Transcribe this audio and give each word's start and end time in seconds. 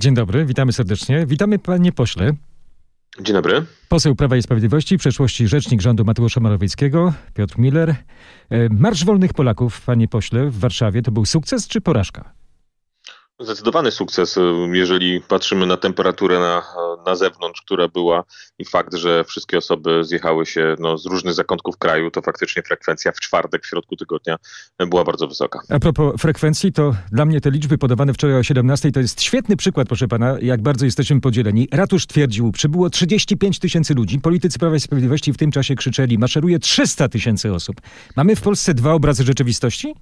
Dzień 0.00 0.14
dobry, 0.14 0.44
witamy 0.44 0.72
serdecznie. 0.72 1.26
Witamy 1.26 1.58
panie 1.58 1.92
pośle. 1.92 2.32
Dzień 3.20 3.34
dobry. 3.34 3.66
Poseł 3.88 4.14
Prawa 4.14 4.36
i 4.36 4.42
Sprawiedliwości, 4.42 4.96
w 4.96 5.00
przeszłości 5.00 5.48
rzecznik 5.48 5.80
rządu 5.80 6.04
Mateusza 6.04 6.40
Morawieckiego, 6.40 7.12
Piotr 7.34 7.58
Miller. 7.58 7.90
E, 8.50 8.68
Marsz 8.68 9.04
Wolnych 9.04 9.34
Polaków, 9.34 9.80
panie 9.80 10.08
pośle, 10.08 10.50
w 10.50 10.58
Warszawie 10.58 11.02
to 11.02 11.12
był 11.12 11.26
sukces 11.26 11.68
czy 11.68 11.80
porażka? 11.80 12.32
Zdecydowany 13.40 13.90
sukces, 13.90 14.38
jeżeli 14.72 15.20
patrzymy 15.20 15.66
na 15.66 15.76
temperaturę 15.76 16.38
na, 16.38 16.62
na 17.06 17.16
zewnątrz, 17.16 17.62
która 17.62 17.88
była 17.88 18.24
i 18.58 18.64
fakt, 18.64 18.94
że 18.94 19.24
wszystkie 19.24 19.58
osoby 19.58 20.04
zjechały 20.04 20.46
się 20.46 20.76
no, 20.78 20.98
z 20.98 21.06
różnych 21.06 21.34
zakątków 21.34 21.78
kraju, 21.78 22.10
to 22.10 22.22
faktycznie 22.22 22.62
frekwencja 22.62 23.12
w 23.12 23.20
czwartek, 23.20 23.64
w 23.64 23.66
środku 23.66 23.96
tygodnia 23.96 24.36
była 24.90 25.04
bardzo 25.04 25.26
wysoka. 25.26 25.60
A 25.68 25.78
propos 25.78 26.20
frekwencji, 26.20 26.72
to 26.72 26.94
dla 27.12 27.24
mnie 27.24 27.40
te 27.40 27.50
liczby 27.50 27.78
podawane 27.78 28.14
wczoraj 28.14 28.36
o 28.36 28.42
17 28.42 28.92
to 28.92 29.00
jest 29.00 29.22
świetny 29.22 29.56
przykład, 29.56 29.88
proszę 29.88 30.08
pana, 30.08 30.36
jak 30.42 30.62
bardzo 30.62 30.84
jesteśmy 30.84 31.20
podzieleni. 31.20 31.68
Ratusz 31.72 32.06
twierdził, 32.06 32.52
przybyło 32.52 32.90
35 32.90 33.58
tysięcy 33.58 33.94
ludzi, 33.94 34.20
politycy 34.20 34.58
Prawa 34.58 34.76
i 34.76 34.80
Sprawiedliwości 34.80 35.32
w 35.32 35.36
tym 35.36 35.50
czasie 35.50 35.74
krzyczeli, 35.74 36.18
maszeruje 36.18 36.58
300 36.58 37.08
tysięcy 37.08 37.52
osób. 37.52 37.76
Mamy 38.16 38.36
w 38.36 38.40
Polsce 38.40 38.74
dwa 38.74 38.92
obrazy 38.92 39.24
rzeczywistości? 39.24 39.94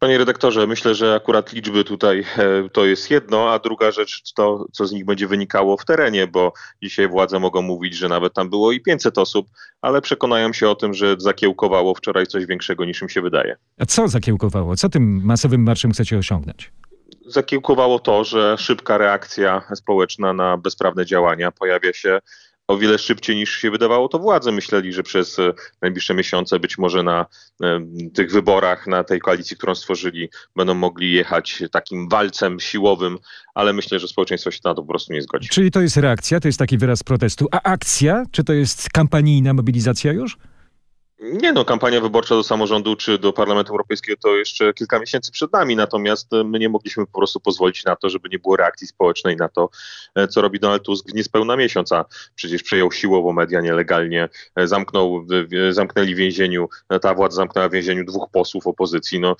Panie 0.00 0.18
redaktorze, 0.18 0.66
myślę, 0.66 0.94
że 0.94 1.14
akurat 1.14 1.52
liczby 1.52 1.84
tutaj 1.84 2.20
e, 2.38 2.68
to 2.72 2.84
jest 2.84 3.10
jedno, 3.10 3.52
a 3.52 3.58
druga 3.58 3.90
rzecz 3.90 4.32
to, 4.32 4.66
co 4.72 4.86
z 4.86 4.92
nich 4.92 5.04
będzie 5.04 5.26
wynikało 5.26 5.76
w 5.76 5.84
terenie, 5.84 6.26
bo 6.26 6.52
dzisiaj 6.82 7.08
władze 7.08 7.40
mogą 7.40 7.62
mówić, 7.62 7.94
że 7.94 8.08
nawet 8.08 8.34
tam 8.34 8.50
było 8.50 8.72
i 8.72 8.80
500 8.80 9.18
osób, 9.18 9.46
ale 9.80 10.00
przekonają 10.00 10.52
się 10.52 10.68
o 10.68 10.74
tym, 10.74 10.94
że 10.94 11.16
zakiełkowało 11.18 11.94
wczoraj 11.94 12.26
coś 12.26 12.46
większego 12.46 12.84
niż 12.84 13.02
im 13.02 13.08
się 13.08 13.22
wydaje. 13.22 13.56
A 13.78 13.86
co 13.86 14.08
zakiełkowało? 14.08 14.76
Co 14.76 14.88
tym 14.88 15.20
masowym 15.24 15.62
marszem 15.62 15.92
chcecie 15.92 16.18
osiągnąć? 16.18 16.72
Zakiełkowało 17.26 17.98
to, 17.98 18.24
że 18.24 18.56
szybka 18.58 18.98
reakcja 18.98 19.62
społeczna 19.74 20.32
na 20.32 20.56
bezprawne 20.56 21.06
działania 21.06 21.52
pojawia 21.52 21.92
się 21.92 22.18
o 22.70 22.78
wiele 22.78 22.98
szybciej 22.98 23.36
niż 23.36 23.50
się 23.50 23.70
wydawało 23.70 24.08
to 24.08 24.18
władze. 24.18 24.52
Myśleli, 24.52 24.92
że 24.92 25.02
przez 25.02 25.38
e, 25.38 25.52
najbliższe 25.82 26.14
miesiące, 26.14 26.58
być 26.58 26.78
może 26.78 27.02
na 27.02 27.26
e, 27.62 27.80
tych 28.14 28.32
wyborach, 28.32 28.86
na 28.86 29.04
tej 29.04 29.20
koalicji, 29.20 29.56
którą 29.56 29.74
stworzyli, 29.74 30.28
będą 30.56 30.74
mogli 30.74 31.12
jechać 31.12 31.62
takim 31.72 32.08
walcem 32.08 32.60
siłowym, 32.60 33.18
ale 33.54 33.72
myślę, 33.72 33.98
że 33.98 34.08
społeczeństwo 34.08 34.50
się 34.50 34.60
na 34.64 34.74
to 34.74 34.82
po 34.82 34.88
prostu 34.88 35.12
nie 35.12 35.22
zgodzi. 35.22 35.48
Czyli 35.48 35.70
to 35.70 35.80
jest 35.80 35.96
reakcja, 35.96 36.40
to 36.40 36.48
jest 36.48 36.58
taki 36.58 36.78
wyraz 36.78 37.02
protestu. 37.02 37.46
A 37.52 37.62
akcja? 37.62 38.24
Czy 38.30 38.44
to 38.44 38.52
jest 38.52 38.90
kampanijna 38.90 39.54
mobilizacja 39.54 40.12
już? 40.12 40.36
Nie 41.20 41.52
no, 41.52 41.64
kampania 41.64 42.00
wyborcza 42.00 42.34
do 42.34 42.42
samorządu 42.42 42.96
czy 42.96 43.18
do 43.18 43.32
Parlamentu 43.32 43.72
Europejskiego 43.72 44.18
to 44.22 44.36
jeszcze 44.36 44.74
kilka 44.74 44.98
miesięcy 44.98 45.32
przed 45.32 45.52
nami, 45.52 45.76
natomiast 45.76 46.32
e, 46.32 46.44
my 46.44 46.58
nie 46.58 46.68
mogliśmy 46.68 47.06
po 47.06 47.18
prostu 47.18 47.40
pozwolić 47.40 47.84
na 47.84 47.96
to, 47.96 48.10
żeby 48.10 48.28
nie 48.28 48.38
było 48.38 48.56
reakcji 48.56 48.86
społecznej 48.86 49.36
na 49.36 49.48
to, 49.48 49.70
e, 50.14 50.28
co 50.28 50.40
robi 50.40 50.60
Donald 50.60 50.82
Tusk 50.82 51.10
w 51.10 51.14
niespełna 51.14 51.56
miesiąca. 51.56 52.04
Przecież 52.34 52.62
przejął 52.62 52.92
siłowo 52.92 53.32
media 53.32 53.60
nielegalnie, 53.60 54.28
e, 54.56 54.66
zamknął, 54.66 55.26
zamknęli 55.70 56.14
w 56.14 56.18
więzieniu, 56.18 56.68
ta 57.02 57.14
władza 57.14 57.36
zamknęła 57.36 57.68
w 57.68 57.72
więzieniu 57.72 58.04
dwóch 58.04 58.30
posłów 58.32 58.66
opozycji. 58.66 59.20
No, 59.20 59.36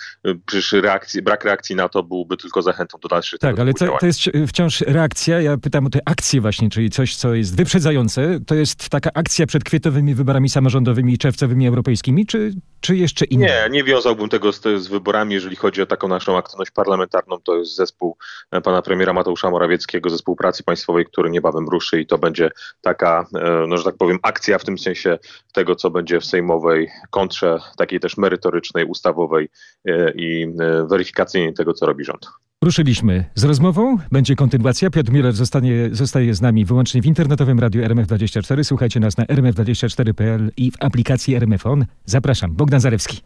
przecież 0.47 0.73
reakcji, 0.73 1.23
brak 1.23 1.45
reakcji 1.45 1.77
na 1.77 1.89
to 1.89 2.03
byłby 2.03 2.37
tylko 2.37 2.63
zachętą 2.63 2.99
do 2.99 3.09
dalszych 3.09 3.39
Tak, 3.39 3.59
ale 3.59 3.75
to, 3.75 3.99
to 4.01 4.07
jest 4.07 4.21
wciąż 4.49 4.81
reakcja. 4.81 5.41
Ja 5.41 5.57
pytam 5.57 5.87
o 5.87 5.91
te 5.91 5.99
akcje 6.05 6.41
właśnie, 6.41 6.71
czyli 6.71 6.91
coś, 6.91 7.17
co 7.17 7.35
jest 7.35 7.57
wyprzedzające. 7.57 8.41
To 8.47 8.55
jest 8.55 8.89
taka 8.89 9.11
akcja 9.15 9.47
przed 9.47 9.65
kwietowymi 9.65 10.15
wyborami 10.15 10.49
samorządowymi 10.49 11.13
i 11.13 11.19
czerwcowymi 11.19 11.70
europejskimi, 11.71 12.27
czy, 12.27 12.53
czy 12.81 12.97
jeszcze 12.97 13.25
inne? 13.25 13.47
Nie, 13.47 13.69
nie 13.71 13.85
wiązałbym 13.85 14.29
tego 14.29 14.53
z, 14.53 14.63
z, 14.63 14.89
wyborami. 14.89 15.35
Jeżeli 15.35 15.57
chodzi 15.57 15.83
o 15.83 15.87
taką 15.87 16.09
naszą 16.09 16.37
aktywność 16.37 16.71
parlamentarną, 16.71 17.39
to 17.41 17.57
jest 17.57 17.77
zespół 17.77 18.17
e, 18.51 18.61
pana 18.61 18.83
premiera 18.83 19.13
Mateusza 19.13 19.51
Morawieckiego, 19.51 20.11
zespół 20.11 20.37
pracy 20.37 20.65
państwowej, 20.65 21.07
który 21.07 21.31
niebawem 21.31 21.69
ruszy 21.69 22.01
i 22.01 22.07
to 22.07 22.19
będzie 22.19 22.51
taka, 22.81 23.27
e, 23.35 23.65
no, 23.69 23.77
że 23.77 23.85
tak 23.85 23.97
powiem, 23.97 24.19
akcja 24.23 24.59
w 24.59 24.65
tym 24.65 24.79
sensie 24.79 25.19
tego, 25.53 25.75
co 25.77 25.91
będzie 25.91 26.21
w 26.21 26.25
sejmowej 26.25 26.89
kontrze, 27.11 27.59
takiej 27.77 28.01
też 28.01 28.17
merytorycznej, 28.17 28.85
ustawowej 28.85 29.49
e, 29.89 30.13
i 30.15 30.47
weryfikacyjnej 30.91 31.55
tego, 31.55 31.75
co 31.75 31.87
robi 31.87 32.05
rząd. 32.05 32.27
Ruszyliśmy 32.65 33.25
z 33.35 33.45
rozmową. 33.45 33.99
Będzie 34.13 34.37
kontynuacja. 34.37 34.91
Piotr 34.91 35.13
Miller 35.13 35.33
zostanie, 35.33 35.89
zostaje 35.93 36.35
z 36.35 36.41
nami 36.41 36.65
wyłącznie 36.65 37.03
w 37.03 37.07
internetowym 37.07 37.61
radiu 37.61 37.83
RMF24. 37.83 38.65
Słuchajcie 38.65 39.01
nas 39.01 39.17
na 39.17 39.25
rmf24.pl 39.25 40.51
i 40.57 40.71
w 40.71 40.75
aplikacji 40.81 41.35
RMF 41.35 41.60
On. 41.67 41.87
Zapraszam. 42.05 42.55
Bogdan 42.55 42.81
Zarewski. 42.81 43.21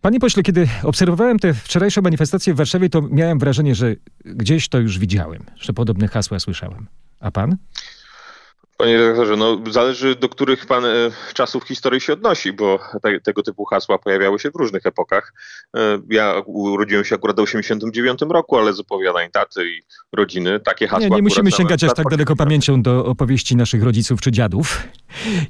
Panie 0.00 0.20
pośle, 0.20 0.42
kiedy 0.42 0.68
obserwowałem 0.82 1.38
te 1.38 1.54
wczorajsze 1.54 2.02
manifestacje 2.02 2.54
w 2.54 2.56
Warszawie, 2.56 2.88
to 2.88 3.02
miałem 3.10 3.38
wrażenie, 3.38 3.74
że 3.74 3.94
gdzieś 4.24 4.68
to 4.68 4.78
już 4.78 4.98
widziałem, 4.98 5.44
że 5.56 5.72
podobne 5.72 6.08
hasła 6.08 6.38
słyszałem. 6.38 6.86
A 7.20 7.30
pan? 7.30 7.56
Panie 8.76 8.98
redaktorze, 8.98 9.36
no 9.36 9.58
zależy 9.70 10.14
do 10.14 10.28
których 10.28 10.66
pan 10.66 10.84
e, 10.84 10.88
czasów 11.34 11.64
historii 11.64 12.00
się 12.00 12.12
odnosi, 12.12 12.52
bo 12.52 12.78
te, 13.02 13.20
tego 13.20 13.42
typu 13.42 13.64
hasła 13.64 13.98
pojawiały 13.98 14.38
się 14.38 14.50
w 14.50 14.54
różnych 14.54 14.86
epokach. 14.86 15.32
E, 15.76 15.98
ja 16.10 16.34
urodziłem 16.46 17.04
się 17.04 17.14
akurat 17.14 17.36
w 17.36 17.40
89 17.40 18.20
roku, 18.30 18.58
ale 18.58 18.72
z 18.72 18.80
opowiadań 18.80 19.30
taty 19.30 19.68
i 19.68 19.82
rodziny 20.12 20.60
takie 20.60 20.88
hasła... 20.88 21.08
Nie, 21.08 21.16
nie 21.16 21.22
musimy 21.22 21.52
sięgać 21.52 21.84
aż 21.84 21.94
tak 21.94 22.08
daleko 22.08 22.36
pamięcią 22.36 22.82
do 22.82 23.06
opowieści 23.06 23.56
naszych 23.56 23.82
rodziców 23.82 24.20
czy 24.20 24.32
dziadów. 24.32 24.88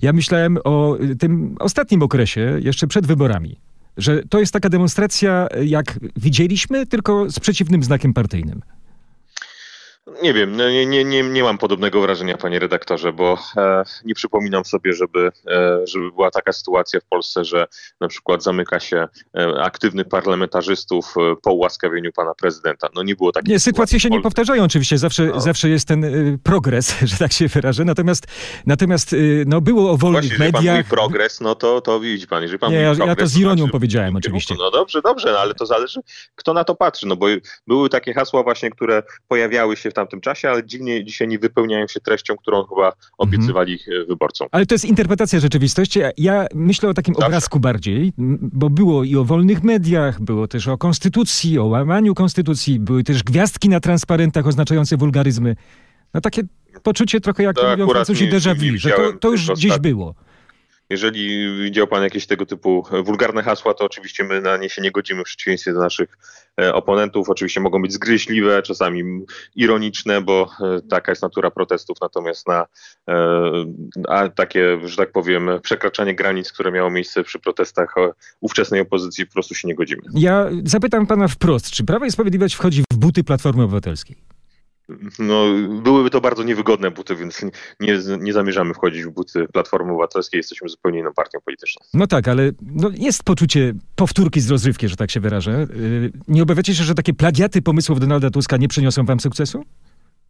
Ja 0.03 0.13
myślałem 0.13 0.59
o 0.65 0.99
tym 1.19 1.57
ostatnim 1.61 2.03
okresie, 2.03 2.59
jeszcze 2.63 2.87
przed 2.87 3.07
wyborami, 3.07 3.57
że 3.97 4.23
to 4.23 4.41
jest 4.41 4.53
taka 4.53 4.69
demonstracja, 4.69 5.47
jak 5.65 5.99
widzieliśmy, 6.17 6.87
tylko 6.87 7.31
z 7.31 7.41
przeciwnym 7.41 7.83
znakiem 7.83 8.15
partyjnym. 8.15 8.61
Nie 10.23 10.35
wiem, 10.35 10.57
no 10.57 10.71
nie, 10.71 10.87
nie, 10.87 11.05
nie, 11.05 11.23
nie 11.23 11.43
mam 11.43 11.59
podobnego 11.59 12.01
wrażenia, 12.01 12.37
panie 12.37 12.59
redaktorze, 12.59 13.13
bo 13.13 13.39
e, 13.57 13.85
nie 14.05 14.15
przypominam 14.15 14.65
sobie, 14.65 14.93
żeby, 14.93 15.31
e, 15.47 15.81
żeby 15.87 16.11
była 16.13 16.31
taka 16.31 16.53
sytuacja 16.53 17.01
w 17.01 17.05
Polsce, 17.05 17.45
że 17.45 17.67
na 18.01 18.09
przykład 18.09 18.43
zamyka 18.43 18.81
się 18.81 19.09
e, 19.37 19.63
aktywnych 19.63 20.09
parlamentarzystów 20.09 21.15
e, 21.17 21.37
po 21.43 21.53
ułaskawieniu 21.53 22.13
pana 22.13 22.35
prezydenta. 22.35 22.89
No 22.95 23.03
nie 23.03 23.17
było 23.17 23.33
takiej 23.33 23.53
Nie, 23.53 23.61
sytuacje 23.61 24.01
się 24.01 24.11
nie 24.11 24.21
powtarzają 24.21 24.65
oczywiście, 24.65 24.99
zawsze, 24.99 25.25
no. 25.25 25.41
zawsze 25.41 25.69
jest 25.69 25.89
ten 25.89 26.05
y, 26.05 26.39
progres, 26.43 26.95
że 27.11 27.17
tak 27.17 27.33
się 27.33 27.49
wyrażę, 27.49 27.85
natomiast, 27.85 28.27
natomiast 28.67 29.13
y, 29.13 29.45
no, 29.47 29.61
było 29.61 29.91
o 29.91 29.97
wolnych 29.97 30.23
Właśnie, 30.23 30.39
mediach... 30.39 30.65
Jeżeli 30.65 30.67
pan 30.67 30.77
mówi 30.77 30.91
progres, 30.91 31.41
no 31.41 31.55
to, 31.55 31.81
to 31.81 32.01
widzi 32.01 32.27
pan, 32.27 32.43
jeżeli 32.43 32.59
pan 32.59 32.71
nie, 32.71 32.77
mówi 32.77 32.85
ja, 32.85 32.95
progres, 32.95 33.19
ja 33.19 33.25
to 33.25 33.27
z 33.27 33.37
ironią 33.37 33.57
znaczy, 33.57 33.73
powiedziałem 33.73 34.17
oczywiście. 34.17 34.55
No 34.59 34.71
dobrze, 34.71 35.03
dobrze, 35.03 35.33
no, 35.33 35.39
ale 35.39 35.55
to 35.55 35.67
zależy, 35.67 36.01
kto 36.35 36.55
na 36.55 36.65
to 36.65 36.75
patrzy, 36.75 37.07
no 37.07 37.17
bo 37.17 37.27
były 37.67 37.89
takie 37.89 38.15
hasła 38.15 38.43
właśnie, 38.43 38.71
które 38.71 39.03
pojawiały 39.29 39.77
się 39.77 39.94
w 39.95 39.97
tamtym 39.97 40.21
czasie, 40.21 40.51
ale 40.51 40.67
dziwnie 40.67 41.05
dzisiaj 41.05 41.29
nie 41.29 41.39
wypełniają 41.39 41.87
się 41.87 42.01
treścią, 42.01 42.37
którą 42.37 42.65
chyba 42.65 42.93
obiecywali 43.19 43.73
mhm. 43.73 44.07
wyborcom. 44.07 44.49
Ale 44.53 44.67
to 44.67 44.75
jest 44.75 44.85
interpretacja 44.85 45.41
rzeczywistości. 45.41 46.01
Ja 46.17 46.47
myślę 46.55 46.89
o 46.89 46.95
takim 46.95 47.15
Zawsze. 47.15 47.27
obrazku 47.27 47.61
bardziej, 47.61 48.13
bo 48.41 48.71
było 48.71 49.05
i 49.05 49.17
o 49.17 49.25
wolnych 49.25 49.63
mediach, 49.63 50.21
było 50.21 50.49
też 50.49 50.69
o 50.69 50.79
konstytucji, 50.79 51.59
o 51.59 51.65
łamaniu 51.65 52.15
konstytucji, 52.15 52.81
były 52.81 53.05
też 53.05 53.23
gwiazdki 53.23 53.69
na 53.69 53.81
transparentach 53.81 54.47
oznaczające 54.47 54.97
wulgaryzmy. 54.97 55.57
No 56.15 56.21
takie 56.21 56.43
poczucie 56.83 57.21
trochę 57.21 57.43
jak 57.43 57.57
to 57.57 57.71
mówią 57.71 57.89
Francuzi 57.89 58.31
déjà 58.31 58.55
vu, 58.55 58.79
że 58.79 58.91
to, 58.91 59.13
to 59.21 59.31
już 59.31 59.47
gdzieś 59.47 59.79
było. 59.79 60.15
Jeżeli 60.91 61.57
widział 61.63 61.87
Pan 61.87 62.03
jakieś 62.03 62.27
tego 62.27 62.47
typu 62.47 62.87
wulgarne 63.05 63.43
hasła, 63.43 63.75
to 63.75 63.85
oczywiście 63.85 64.25
my 64.25 64.41
na 64.41 64.57
nie 64.57 64.71
się 64.71 64.83
nie 64.83 64.91
godzimy 64.91 65.23
w 65.23 65.25
przeciwieństwie 65.25 65.73
do 65.73 65.81
naszych 65.81 66.19
e, 66.61 66.75
oponentów. 66.75 67.31
Oczywiście 67.31 67.61
mogą 67.61 67.83
być 67.83 67.93
zgryźliwe, 67.93 68.63
czasami 68.63 69.25
ironiczne, 69.55 70.21
bo 70.21 70.51
e, 70.61 70.81
taka 70.91 71.13
jest 71.13 71.23
natura 71.23 71.51
protestów, 71.51 71.99
natomiast 72.01 72.49
na 72.49 72.67
e, 73.09 73.15
a 74.09 74.29
takie, 74.29 74.79
że 74.85 74.97
tak 74.97 75.13
powiem, 75.13 75.51
przekraczanie 75.63 76.15
granic, 76.15 76.53
które 76.53 76.73
miało 76.73 76.91
miejsce 76.91 77.25
przy 77.25 77.39
protestach 77.39 77.95
ówczesnej 78.41 78.81
opozycji, 78.81 79.27
po 79.27 79.33
prostu 79.33 79.55
się 79.55 79.69
nie 79.69 79.75
godzimy. 79.75 80.03
Ja 80.15 80.51
zapytam 80.65 81.07
Pana 81.07 81.29
wprost, 81.29 81.71
czy 81.71 81.85
Prawo 81.85 82.05
i 82.05 82.11
Sprawiedliwość 82.11 82.55
wchodzi 82.55 82.85
w 82.93 82.97
buty 82.97 83.25
Platformy 83.25 83.63
Obywatelskiej? 83.63 84.34
No, 85.19 85.45
byłyby 85.83 86.11
to 86.11 86.21
bardzo 86.21 86.43
niewygodne 86.43 86.91
buty, 86.91 87.17
więc 87.17 87.43
nie, 87.81 87.99
nie 88.21 88.33
zamierzamy 88.33 88.75
wchodzić 88.75 89.05
w 89.05 89.11
buty 89.11 89.47
Platformy 89.53 89.93
Obywatelskiej. 89.93 90.39
Jesteśmy 90.39 90.69
zupełnie 90.69 90.99
inną 90.99 91.13
partią 91.13 91.39
polityczną. 91.45 91.87
No 91.95 92.07
tak, 92.07 92.29
ale 92.29 92.51
no 92.63 92.91
jest 92.95 93.23
poczucie 93.23 93.75
powtórki 93.97 94.41
z 94.41 94.51
rozrywki, 94.51 94.89
że 94.89 94.97
tak 94.97 95.11
się 95.11 95.21
wyrażę. 95.21 95.67
Y, 95.77 96.13
nie 96.29 96.43
obawiacie 96.43 96.75
się, 96.75 96.85
że 96.85 96.95
takie 96.95 97.15
plagiaty 97.15 97.63
pomysłów 97.63 98.01
Donalda 98.01 98.31
Tuska 98.31 98.57
nie 98.57 98.69
przyniosą 98.69 99.05
wam 99.05 99.21
sukcesu? 99.21 99.65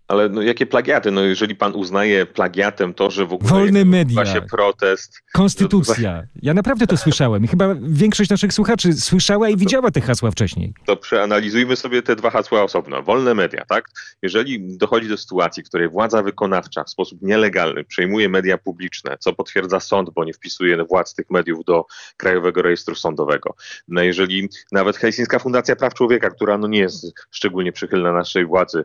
Ale 0.08 0.28
no, 0.28 0.42
jakie 0.42 0.66
plagiaty? 0.66 1.10
No 1.10 1.20
jeżeli 1.20 1.54
pan 1.54 1.74
uznaje 1.74 2.26
plagiatem 2.26 2.94
to, 2.94 3.10
że 3.10 3.26
w 3.26 3.32
ogóle 3.32 3.50
Wolne 3.50 3.84
media. 3.84 4.26
się 4.26 4.42
protest. 4.42 5.22
Konstytucja. 5.32 6.22
Ja 6.42 6.54
naprawdę 6.54 6.86
to 6.86 6.96
słyszałem. 6.96 7.44
I 7.44 7.48
chyba 7.48 7.74
większość 7.82 8.30
naszych 8.30 8.52
słuchaczy 8.52 8.92
słyszała 8.92 9.48
i 9.48 9.56
widziała 9.56 9.90
te 9.90 10.00
hasła 10.00 10.30
wcześniej. 10.30 10.74
To 10.86 10.96
przeanalizujmy 10.96 11.76
sobie 11.76 12.02
te 12.02 12.16
dwa 12.16 12.30
hasła 12.30 12.62
osobno. 12.62 13.02
Wolne 13.02 13.34
media, 13.34 13.64
tak? 13.68 13.88
Jeżeli 14.22 14.76
dochodzi 14.76 15.08
do 15.08 15.16
sytuacji, 15.16 15.62
w 15.62 15.68
której 15.68 15.88
władza 15.88 16.22
wykonawcza 16.22 16.84
w 16.84 16.90
sposób 16.90 17.18
nielegalny 17.22 17.84
przejmuje 17.84 18.28
media 18.28 18.58
publiczne, 18.58 19.16
co 19.20 19.32
potwierdza 19.32 19.80
sąd, 19.80 20.10
bo 20.10 20.24
nie 20.24 20.32
wpisuje 20.32 20.84
władz 20.84 21.14
tych 21.14 21.30
mediów 21.30 21.64
do 21.64 21.84
Krajowego 22.16 22.62
Rejestru 22.62 22.94
Sądowego. 22.94 23.54
No 23.88 24.02
jeżeli 24.02 24.48
nawet 24.72 24.96
Helsińska 24.96 25.38
Fundacja 25.38 25.76
Praw 25.76 25.94
Człowieka, 25.94 26.30
która 26.30 26.58
no 26.58 26.68
nie 26.68 26.78
jest 26.78 27.12
szczególnie 27.30 27.72
przychylna 27.72 28.12
naszej 28.12 28.46
władzy, 28.46 28.84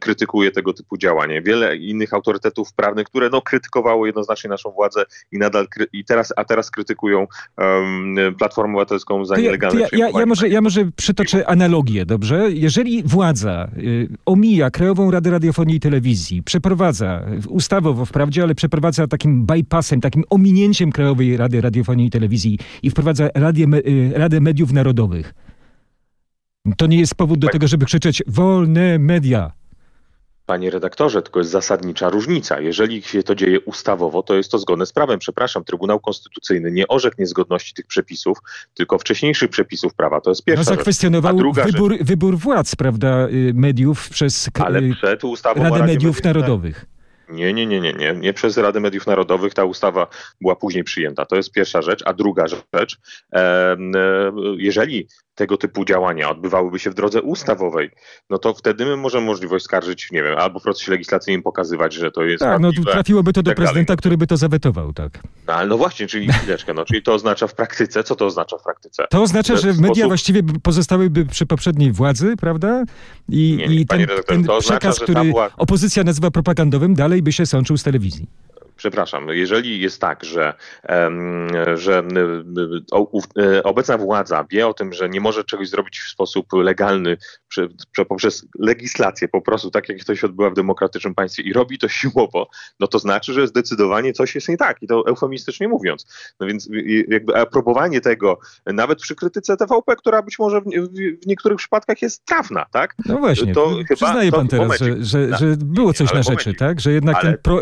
krytykuje 0.00 0.25
krytykuje 0.26 0.50
tego 0.50 0.72
typu 0.72 0.96
działanie. 0.96 1.42
Wiele 1.42 1.76
innych 1.76 2.14
autorytetów 2.14 2.72
prawnych, 2.72 3.06
które 3.06 3.30
no, 3.30 3.42
krytykowało 3.42 4.06
jednoznacznie 4.06 4.50
naszą 4.50 4.70
władzę 4.70 5.04
i 5.32 5.38
nadal 5.38 5.66
i 5.92 6.04
teraz, 6.04 6.32
a 6.36 6.44
teraz 6.44 6.70
krytykują 6.70 7.26
um, 7.58 8.16
Platformę 8.38 8.74
Obywatelską 8.74 9.24
za 9.24 9.36
nielegalne 9.36 9.80
ja, 9.80 9.88
ja, 9.92 10.08
ja, 10.20 10.26
może, 10.26 10.48
ja 10.48 10.60
może 10.60 10.84
przytoczę 10.96 11.48
analogię, 11.48 12.06
dobrze? 12.06 12.50
Jeżeli 12.50 13.02
władza 13.02 13.68
y, 13.78 14.08
omija 14.26 14.70
Krajową 14.70 15.10
Radę 15.10 15.30
Radiofonii 15.30 15.76
i 15.76 15.80
Telewizji, 15.80 16.42
przeprowadza 16.42 17.22
ustawowo 17.48 18.04
wprawdzie, 18.04 18.42
ale 18.42 18.54
przeprowadza 18.54 19.06
takim 19.06 19.46
bypassem, 19.46 20.00
takim 20.00 20.24
ominięciem 20.30 20.92
Krajowej 20.92 21.36
Rady 21.36 21.60
Radiofonii 21.60 22.06
i 22.06 22.10
Telewizji 22.10 22.58
i 22.82 22.90
wprowadza 22.90 23.28
Radę, 23.34 23.62
y, 23.62 24.12
Radę 24.14 24.40
Mediów 24.40 24.72
Narodowych, 24.72 25.34
to 26.76 26.86
nie 26.86 26.98
jest 26.98 27.14
powód 27.14 27.38
do 27.38 27.48
tego, 27.48 27.68
żeby 27.68 27.86
krzyczeć 27.86 28.22
wolne 28.26 28.98
media. 28.98 29.52
Panie 30.46 30.70
redaktorze, 30.70 31.22
tylko 31.22 31.40
jest 31.40 31.50
zasadnicza 31.50 32.10
różnica. 32.10 32.60
Jeżeli 32.60 33.02
się 33.02 33.22
to 33.22 33.34
dzieje 33.34 33.60
ustawowo, 33.60 34.22
to 34.22 34.34
jest 34.34 34.50
to 34.50 34.58
zgodne 34.58 34.86
z 34.86 34.92
prawem. 34.92 35.18
Przepraszam, 35.18 35.64
Trybunał 35.64 36.00
Konstytucyjny 36.00 36.72
nie 36.72 36.88
orzekł 36.88 37.16
niezgodności 37.18 37.74
tych 37.74 37.86
przepisów, 37.86 38.38
tylko 38.74 38.98
wcześniejszych 38.98 39.50
przepisów 39.50 39.94
prawa. 39.94 40.20
To 40.20 40.30
jest 40.30 40.44
pierwsza 40.44 40.70
no, 40.70 40.76
zakwestionował 40.76 41.36
wybór, 41.36 41.92
rzecz... 41.92 42.06
wybór 42.06 42.38
władz, 42.38 42.76
prawda, 42.76 43.28
y, 43.28 43.52
mediów 43.54 44.08
przez 44.08 44.50
Ale 44.54 44.82
przed 44.94 45.24
ustawą 45.24 45.62
Radę 45.62 45.78
Mediów, 45.78 45.88
Mediów 45.88 46.24
Narodowych. 46.24 46.95
Nie, 47.28 47.52
nie, 47.52 47.66
nie, 47.66 47.80
nie, 47.80 47.92
nie. 47.92 48.12
Nie 48.12 48.32
przez 48.32 48.56
Radę 48.56 48.80
Mediów 48.80 49.06
Narodowych. 49.06 49.54
Ta 49.54 49.64
ustawa 49.64 50.06
była 50.40 50.56
później 50.56 50.84
przyjęta. 50.84 51.26
To 51.26 51.36
jest 51.36 51.52
pierwsza 51.52 51.82
rzecz. 51.82 52.02
A 52.06 52.12
druga 52.12 52.46
rzecz, 52.46 52.98
e, 53.32 53.76
jeżeli 54.56 55.08
tego 55.34 55.56
typu 55.56 55.84
działania 55.84 56.30
odbywałyby 56.30 56.78
się 56.78 56.90
w 56.90 56.94
drodze 56.94 57.22
ustawowej, 57.22 57.90
no 58.30 58.38
to 58.38 58.54
wtedy 58.54 58.86
my 58.86 58.96
możemy 58.96 59.26
możliwość 59.26 59.64
skarżyć, 59.64 60.10
nie 60.12 60.22
wiem, 60.22 60.38
albo 60.38 60.60
w 60.60 60.62
procesie 60.62 60.92
legislacyjnym 60.92 61.42
pokazywać, 61.42 61.94
że 61.94 62.10
to 62.10 62.24
jest. 62.24 62.40
Tak, 62.40 62.60
no 62.60 62.70
trafiłoby 62.92 63.32
to 63.32 63.42
do 63.42 63.50
tak 63.50 63.56
prezydenta, 63.56 63.86
dalej. 63.86 63.98
który 63.98 64.16
by 64.16 64.26
to 64.26 64.36
zawetował, 64.36 64.92
tak. 64.92 65.12
No, 65.46 65.54
ale 65.54 65.68
no 65.68 65.78
właśnie, 65.78 66.06
czyli 66.06 66.32
chwileczkę, 66.32 66.74
no, 66.74 66.84
czyli 66.84 67.02
to 67.02 67.14
oznacza 67.14 67.46
w 67.46 67.54
praktyce, 67.54 68.04
co 68.04 68.16
to 68.16 68.26
oznacza 68.26 68.58
w 68.58 68.62
praktyce? 68.62 69.06
To 69.10 69.22
oznacza, 69.22 69.56
że, 69.56 69.68
media 69.68 69.80
sposób... 69.80 70.08
właściwie 70.08 70.42
pozostałyby 70.62 71.26
przy 71.26 71.46
poprzedniej 71.46 71.92
władzy, 71.92 72.34
prawda? 72.40 72.84
I, 73.28 73.56
nie, 73.58 73.68
nie, 73.68 73.74
i 73.74 73.86
ten, 73.86 74.06
ten 74.26 74.44
to 74.44 74.60
przekaz, 74.60 74.94
oznacza, 74.94 75.12
który 75.12 75.30
była... 75.30 75.50
opozycja 75.56 76.04
nazywa 76.04 76.30
propagandowym, 76.30 76.94
dalej 76.94 77.15
by 77.22 77.32
się 77.32 77.46
sączył 77.46 77.76
z 77.76 77.82
telewizji 77.82 78.26
przepraszam, 78.76 79.28
jeżeli 79.28 79.80
jest 79.80 80.00
tak, 80.00 80.24
że, 80.24 80.54
że 81.74 82.02
e, 83.38 83.62
obecna 83.62 83.98
władza 83.98 84.44
wie 84.50 84.68
o 84.68 84.74
tym, 84.74 84.92
że 84.92 85.08
nie 85.08 85.20
może 85.20 85.44
czegoś 85.44 85.68
zrobić 85.68 85.98
w 85.98 86.08
sposób 86.08 86.46
legalny 86.52 87.16
poprzez 88.08 88.46
legislację 88.58 89.28
po 89.28 89.42
prostu, 89.42 89.70
tak 89.70 89.88
jak 89.88 90.04
to 90.04 90.16
się 90.16 90.26
odbywa 90.26 90.50
w 90.50 90.54
demokratycznym 90.54 91.14
państwie 91.14 91.42
i 91.42 91.52
robi 91.52 91.78
to 91.78 91.88
siłowo, 91.98 92.48
no 92.80 92.86
to 92.86 92.98
znaczy, 92.98 93.32
że 93.32 93.46
zdecydowanie 93.46 94.12
coś 94.12 94.34
jest 94.34 94.48
nie 94.48 94.56
tak 94.56 94.82
i 94.82 94.86
to 94.86 95.06
eufemistycznie 95.06 95.68
mówiąc. 95.68 96.06
No 96.40 96.46
więc 96.46 96.68
jakby 97.08 97.36
aprobowanie 97.36 98.00
tego, 98.00 98.38
nawet 98.66 99.00
przy 99.00 99.14
krytyce 99.14 99.56
TVP, 99.56 99.96
która 99.96 100.22
być 100.22 100.38
może 100.38 100.60
w, 100.60 101.26
niektórych 101.26 101.58
przypadkach 101.58 102.02
jest 102.02 102.24
trafna, 102.24 102.66
tak? 102.72 102.94
No 103.06 103.18
właśnie, 103.18 103.54
to 103.54 103.68
chyba, 103.68 103.94
przyznaje 103.94 104.32
pan 104.32 104.48
to, 104.48 104.56
teraz, 104.56 104.78
że, 104.78 105.04
że, 105.04 105.36
że, 105.36 105.56
było 105.56 105.92
coś 105.92 106.14
na 106.14 106.22
rzeczy, 106.22 106.54
tak? 106.54 106.80
Że 106.80 106.92
jednak 106.92 107.16
ale, 107.16 107.24
ten, 107.24 107.42
pro, 107.42 107.60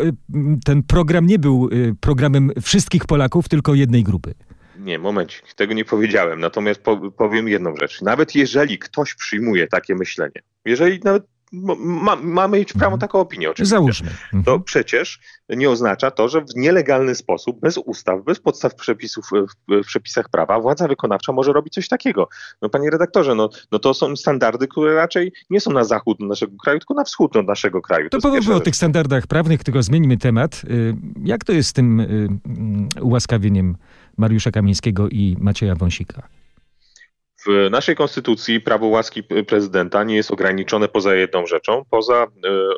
ten 0.65 0.83
program 0.83 1.04
program 1.05 1.27
nie 1.27 1.39
był 1.39 1.69
y, 1.73 1.95
programem 2.01 2.51
wszystkich 2.61 3.05
Polaków, 3.05 3.49
tylko 3.49 3.73
jednej 3.73 4.03
grupy. 4.03 4.33
Nie, 4.79 4.99
momencik, 4.99 5.53
tego 5.53 5.73
nie 5.73 5.85
powiedziałem. 5.85 6.39
Natomiast 6.39 6.81
powiem 7.17 7.47
jedną 7.47 7.75
rzecz. 7.75 8.01
Nawet 8.01 8.35
jeżeli 8.35 8.79
ktoś 8.79 9.13
przyjmuje 9.13 9.67
takie 9.67 9.95
myślenie, 9.95 10.41
jeżeli 10.65 10.99
nawet 11.03 11.23
ma, 11.79 12.15
mamy 12.15 12.57
mieć 12.57 12.73
prawo 12.73 12.93
mhm. 12.93 12.99
taką 12.99 13.19
opinię 13.19 13.49
oczywiście. 13.49 13.75
Załóżmy. 13.75 14.09
Mhm. 14.09 14.43
To 14.43 14.59
przecież 14.59 15.19
nie 15.49 15.69
oznacza 15.69 16.11
to, 16.11 16.29
że 16.29 16.41
w 16.41 16.55
nielegalny 16.55 17.15
sposób, 17.15 17.59
bez 17.59 17.77
ustaw, 17.77 18.23
bez 18.23 18.39
podstaw 18.39 18.75
przepisów 18.75 19.25
w, 19.69 19.85
przepisach 19.85 20.29
prawa, 20.29 20.59
władza 20.59 20.87
wykonawcza 20.87 21.31
może 21.31 21.53
robić 21.53 21.73
coś 21.73 21.87
takiego. 21.87 22.27
No 22.61 22.69
panie 22.69 22.89
redaktorze, 22.89 23.35
no, 23.35 23.49
no 23.71 23.79
to 23.79 23.93
są 23.93 24.15
standardy, 24.15 24.67
które 24.67 24.95
raczej 24.95 25.31
nie 25.49 25.59
są 25.59 25.71
na 25.71 25.83
zachód 25.83 26.19
naszego 26.19 26.57
kraju, 26.57 26.79
tylko 26.79 26.93
na 26.93 27.03
wschód 27.03 27.35
od 27.35 27.47
naszego 27.47 27.81
kraju. 27.81 28.09
To, 28.09 28.17
to 28.17 28.29
powiedzmy 28.29 28.55
o 28.55 28.59
tych 28.59 28.75
standardach 28.75 29.27
prawnych, 29.27 29.63
tylko 29.63 29.83
zmienimy 29.83 30.17
temat. 30.17 30.61
Y, 30.63 30.95
jak 31.23 31.43
to 31.43 31.53
jest 31.53 31.69
z 31.69 31.73
tym 31.73 31.99
y, 31.99 32.05
mm, 32.05 32.89
ułaskawieniem 33.01 33.77
Mariusza 34.17 34.51
Kamińskiego 34.51 35.09
i 35.09 35.37
Macieja 35.39 35.75
Wąsika? 35.75 36.27
W 37.47 37.67
naszej 37.71 37.95
konstytucji 37.95 38.61
prawo 38.61 38.87
łaski 38.87 39.23
prezydenta 39.23 40.03
nie 40.03 40.15
jest 40.15 40.31
ograniczone 40.31 40.87
poza 40.87 41.15
jedną 41.15 41.47
rzeczą, 41.47 41.85
poza 41.89 42.23
y, 42.23 42.27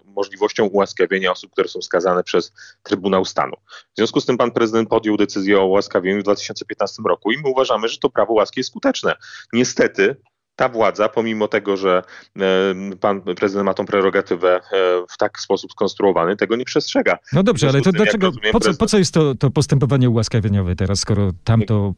możliwością 0.06 0.66
ułaskawienia 0.66 1.32
osób, 1.32 1.52
które 1.52 1.68
są 1.68 1.82
skazane 1.82 2.24
przez 2.24 2.54
Trybunał 2.84 3.26
Stanu. 3.26 3.56
W 3.68 3.98
związku 3.98 4.22
z 4.22 4.26
tym 4.26 4.38
pan 4.38 4.52
prezydent 4.52 4.90
podjął 4.90 5.18
decyzję 5.18 5.60
o 5.60 5.66
ułaskawieniu 5.66 6.20
w 6.20 6.24
2015 6.24 7.04
roku 7.08 7.32
i 7.32 7.38
my 7.38 7.50
uważamy, 7.50 7.88
że 7.88 7.98
to 7.98 8.10
prawo 8.10 8.34
łaski 8.34 8.60
jest 8.60 8.70
skuteczne. 8.70 9.16
Niestety 9.54 10.16
ta 10.58 10.70
władza, 10.70 11.10
pomimo 11.10 11.48
tego, 11.48 11.78
że 11.78 12.02
y, 12.38 12.98
pan 12.98 13.22
prezydent 13.22 13.66
ma 13.66 13.74
tą 13.74 13.86
prerogatywę 13.86 14.58
y, 14.58 14.62
w 15.10 15.18
taki 15.18 15.42
sposób 15.42 15.72
skonstruowany, 15.72 16.38
tego 16.38 16.56
nie 16.56 16.66
przestrzega. 16.66 17.18
No 17.34 17.44
dobrze, 17.44 17.70
ale 17.70 17.82
to 17.82 17.92
tym, 17.92 17.94
dlaczego, 17.94 18.28
rozumiem, 18.28 18.52
po, 18.52 18.60
co, 18.60 18.74
po 18.74 18.86
co 18.86 18.98
jest 18.98 19.14
to, 19.14 19.36
to 19.36 19.50
postępowanie 19.50 20.10
ułaskawieniowe 20.10 20.76
teraz, 20.76 21.00
skoro 21.00 21.32
tamto, 21.44 21.94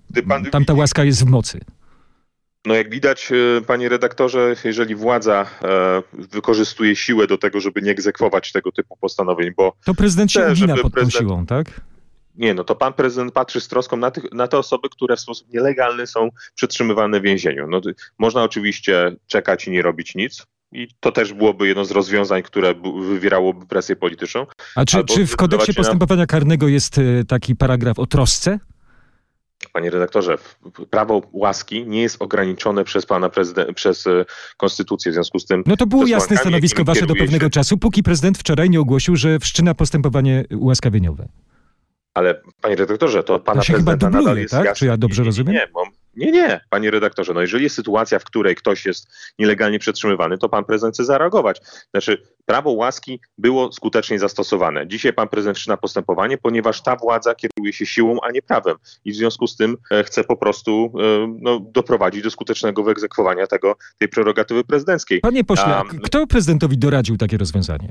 tamta 0.52 0.74
łaska 0.74 1.04
jest 1.04 1.26
w 1.26 1.30
mocy? 1.30 1.60
No 2.66 2.76
jak 2.76 2.90
widać, 2.90 3.32
e, 3.32 3.62
panie 3.62 3.90
redaktorze, 3.90 4.56
jeżeli 4.64 4.96
władza 4.96 5.46
e, 5.62 6.04
wykorzystuje 6.14 6.96
siłę 6.96 7.28
do 7.28 7.38
tego, 7.38 7.60
żeby 7.60 7.82
nie 7.82 7.92
egzekwować 7.92 8.52
tego 8.52 8.72
typu 8.72 8.98
postanowień, 9.02 9.52
bo... 9.58 9.74
To 9.86 9.94
prezydent 9.94 10.32
się 10.32 10.52
ugina 10.52 10.78
pod 10.78 10.94
prezydent... 10.94 11.14
tą 11.14 11.20
siłą, 11.20 11.46
tak? 11.46 11.82
Nie, 12.36 12.54
no 12.54 12.64
to 12.64 12.76
pan 12.76 12.94
prezydent 12.94 13.34
patrzy 13.34 13.62
z 13.62 13.68
troską 13.68 13.98
na, 13.98 14.12
tych, 14.12 14.32
na 14.34 14.48
te 14.48 14.58
osoby, 14.58 14.90
które 14.90 15.16
w 15.16 15.20
sposób 15.20 15.48
nielegalny 15.54 16.08
są 16.08 16.30
przetrzymywane 16.56 17.20
w 17.20 17.24
więzieniu. 17.24 17.68
No, 17.68 17.82
można 18.20 18.44
oczywiście 18.44 19.16
czekać 19.28 19.68
i 19.68 19.72
nie 19.72 19.82
robić 19.82 20.16
nic, 20.16 20.46
i 20.72 20.88
to 21.00 21.12
też 21.12 21.34
byłoby 21.34 21.68
jedno 21.68 21.86
z 21.86 21.92
rozwiązań, 21.92 22.44
które 22.44 22.76
wywierałoby 23.10 23.66
presję 23.66 23.96
polityczną. 23.96 24.46
A 24.76 24.86
czy, 24.86 25.04
czy 25.04 25.28
w 25.28 25.36
kodeksie 25.36 25.74
postępowania 25.74 26.26
karnego 26.26 26.68
jest 26.68 26.98
e, 26.98 27.26
taki 27.28 27.56
paragraf 27.56 28.00
o 28.00 28.06
trosce? 28.06 28.60
Panie 29.74 29.90
redaktorze, 29.90 30.38
prawo 30.90 31.22
łaski 31.32 31.88
nie 31.88 32.02
jest 32.02 32.22
ograniczone 32.22 32.84
przez 32.84 33.06
pana 33.06 33.30
prezydenta, 33.30 33.74
przez 33.74 34.08
e, 34.08 34.26
konstytucję, 34.58 35.12
w 35.12 35.14
związku 35.14 35.40
z 35.40 35.46
tym... 35.46 35.64
No 35.66 35.78
to 35.78 35.88
było 35.88 36.08
jasne 36.08 36.38
stanowisko 36.38 36.84
wasze 36.84 37.06
do 37.06 37.16
pewnego 37.16 37.46
się... 37.46 37.50
czasu, 37.50 37.78
póki 37.78 38.04
prezydent 38.04 38.38
wczoraj 38.38 38.70
nie 38.70 38.80
ogłosił, 38.80 39.16
że 39.16 39.40
wszczyna 39.40 39.74
postępowanie 39.74 40.46
ułaskawieniowe. 40.60 41.28
Ale 42.14 42.42
panie 42.62 42.76
redaktorze, 42.76 43.24
to 43.24 43.40
pana 43.40 43.62
to 43.62 43.68
się 43.68 43.74
prezydenta 43.74 44.08
chyba 44.08 44.10
dubluje, 44.10 44.26
nadal 44.26 44.42
jest 44.42 44.52
tak? 44.52 44.66
Jasny. 44.66 44.80
Czy 44.80 44.86
ja 44.86 44.98
dobrze 44.98 45.24
rozumiem? 45.24 45.54
Nie, 45.54 45.60
nie, 45.60 45.68
nie, 46.20 46.32
nie, 46.32 46.62
panie 46.70 46.92
redaktorze. 46.92 47.34
No 47.34 47.42
jeżeli 47.42 47.64
jest 47.64 47.76
sytuacja, 47.76 48.20
w 48.20 48.24
której 48.24 48.56
ktoś 48.56 48.86
jest 48.86 49.08
nielegalnie 49.40 49.80
przetrzymywany, 49.80 50.38
to 50.38 50.50
pan 50.50 50.66
prezydent 50.66 50.96
chce 50.96 51.06
zareagować. 51.06 51.62
Znaczy, 51.92 52.24
prawo 52.46 52.72
łaski 52.72 53.20
było 53.38 53.72
skutecznie 53.72 54.20
zastosowane. 54.20 54.88
Dzisiaj 54.88 55.14
pan 55.14 55.28
prezydent 55.28 55.58
wszczyna 55.58 55.78
postępowanie, 55.78 56.38
ponieważ 56.38 56.82
ta 56.82 56.96
władza 56.96 57.36
kieruje 57.36 57.74
się 57.74 57.86
siłą, 57.86 58.18
a 58.24 58.32
nie 58.32 58.42
prawem. 58.42 58.76
I 59.06 59.12
w 59.12 59.16
związku 59.16 59.48
z 59.48 59.56
tym 59.58 59.78
e, 59.92 60.04
chce 60.04 60.24
po 60.24 60.38
prostu 60.38 60.94
e, 61.00 61.36
no, 61.42 61.60
doprowadzić 61.60 62.24
do 62.24 62.32
skutecznego 62.32 62.84
wyegzekwowania 62.84 63.48
tego, 63.48 63.76
tej 63.98 64.10
prerogatywy 64.10 64.64
prezydenckiej. 64.64 65.20
Panie 65.22 65.44
pośle, 65.44 65.76
a, 65.76 65.84
kto 66.04 66.28
prezydentowi 66.28 66.78
doradził 66.78 67.18
takie 67.18 67.38
rozwiązanie? 67.38 67.90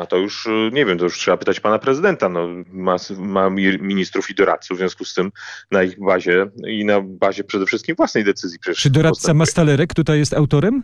A 0.00 0.06
to 0.06 0.16
już 0.16 0.46
y, 0.46 0.70
nie 0.72 0.86
wiem, 0.86 0.98
to 0.98 1.04
już 1.04 1.18
trzeba 1.18 1.36
pytać 1.36 1.60
pana 1.60 1.78
prezydenta. 1.78 2.28
No, 2.28 2.48
ma, 2.72 2.96
ma 3.18 3.50
ministrów 3.80 4.30
i 4.30 4.34
doradców, 4.34 4.76
w 4.76 4.80
związku 4.80 5.04
z 5.04 5.14
tym 5.14 5.32
na 5.70 5.82
ich 5.82 6.00
bazie 6.00 6.46
i 6.66 6.84
na 6.84 7.00
bazie 7.00 7.44
przede 7.44 7.66
wszystkim 7.66 7.96
własnej 7.96 8.24
decyzji. 8.24 8.58
Czy 8.76 8.90
doradca. 8.90 9.34
Mastalerek 9.34 9.94
tutaj 9.94 10.18
jest 10.18 10.34
autorem? 10.34 10.82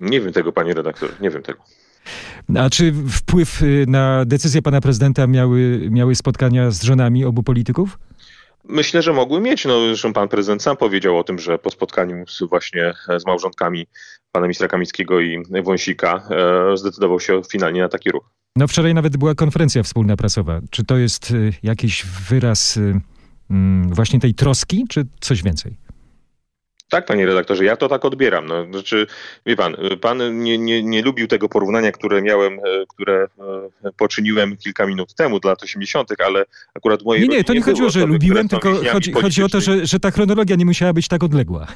Nie 0.00 0.20
wiem 0.20 0.32
tego, 0.32 0.52
panie 0.52 0.74
redaktor, 0.74 1.10
nie 1.20 1.30
wiem 1.30 1.42
tego. 1.42 1.62
A 2.56 2.70
czy 2.70 2.92
wpływ 3.10 3.62
y, 3.62 3.84
na 3.88 4.24
decyzję 4.24 4.62
pana 4.62 4.80
prezydenta 4.80 5.26
miały, 5.26 5.88
miały 5.90 6.14
spotkania 6.14 6.70
z 6.70 6.82
żonami 6.82 7.24
obu 7.24 7.42
polityków? 7.42 7.98
Myślę, 8.64 9.02
że 9.02 9.12
mogły 9.12 9.40
mieć. 9.40 9.64
No, 9.64 9.80
zresztą 9.86 10.12
pan 10.12 10.28
prezydent 10.28 10.62
sam 10.62 10.76
powiedział 10.76 11.18
o 11.18 11.24
tym, 11.24 11.38
że 11.38 11.58
po 11.58 11.70
spotkaniu 11.70 12.26
z, 12.26 12.42
właśnie 12.42 12.94
z 13.18 13.26
małżonkami 13.26 13.86
pana 14.32 14.46
ministra 14.46 14.68
Kamickiego 14.68 15.20
i 15.20 15.42
Wąsika 15.64 16.28
zdecydował 16.74 17.20
się 17.20 17.40
finalnie 17.52 17.80
na 17.80 17.88
taki 17.88 18.10
ruch. 18.10 18.30
No 18.56 18.68
wczoraj 18.68 18.94
nawet 18.94 19.16
była 19.16 19.34
konferencja 19.34 19.82
wspólna 19.82 20.16
prasowa. 20.16 20.60
Czy 20.70 20.84
to 20.84 20.96
jest 20.96 21.34
jakiś 21.62 22.06
wyraz 22.30 22.78
mm, 23.50 23.94
właśnie 23.94 24.20
tej 24.20 24.34
troski, 24.34 24.86
czy 24.88 25.06
coś 25.20 25.42
więcej? 25.42 25.76
Tak, 26.90 27.06
panie 27.06 27.26
redaktorze, 27.26 27.64
ja 27.64 27.76
to 27.76 27.88
tak 27.88 28.04
odbieram. 28.04 28.46
No, 28.46 28.64
znaczy, 28.64 29.06
wie 29.46 29.56
pan, 29.56 29.76
pan 30.00 30.42
nie, 30.42 30.58
nie, 30.58 30.82
nie 30.82 31.02
lubił 31.02 31.26
tego 31.26 31.48
porównania, 31.48 31.92
które 31.92 32.22
miałem, 32.22 32.52
e, 32.52 32.86
które 32.88 33.26
e, 33.84 33.92
poczyniłem 33.96 34.56
kilka 34.56 34.86
minut 34.86 35.14
temu, 35.14 35.40
do 35.40 35.48
lat 35.48 35.62
80., 35.62 36.08
ale 36.26 36.44
akurat 36.74 37.02
moje. 37.02 37.20
Nie, 37.20 37.28
nie, 37.28 37.44
to 37.44 37.54
nie 37.54 37.62
chodziło, 37.62 37.90
że 37.90 38.06
lubiłem, 38.06 38.48
tylko 38.48 38.72
chodzi, 38.92 39.12
chodzi 39.12 39.42
o 39.42 39.48
to, 39.48 39.60
że, 39.60 39.86
że 39.86 40.00
ta 40.00 40.10
chronologia 40.10 40.56
nie 40.56 40.64
musiała 40.64 40.92
być 40.92 41.08
tak 41.08 41.24
odległa. 41.24 41.66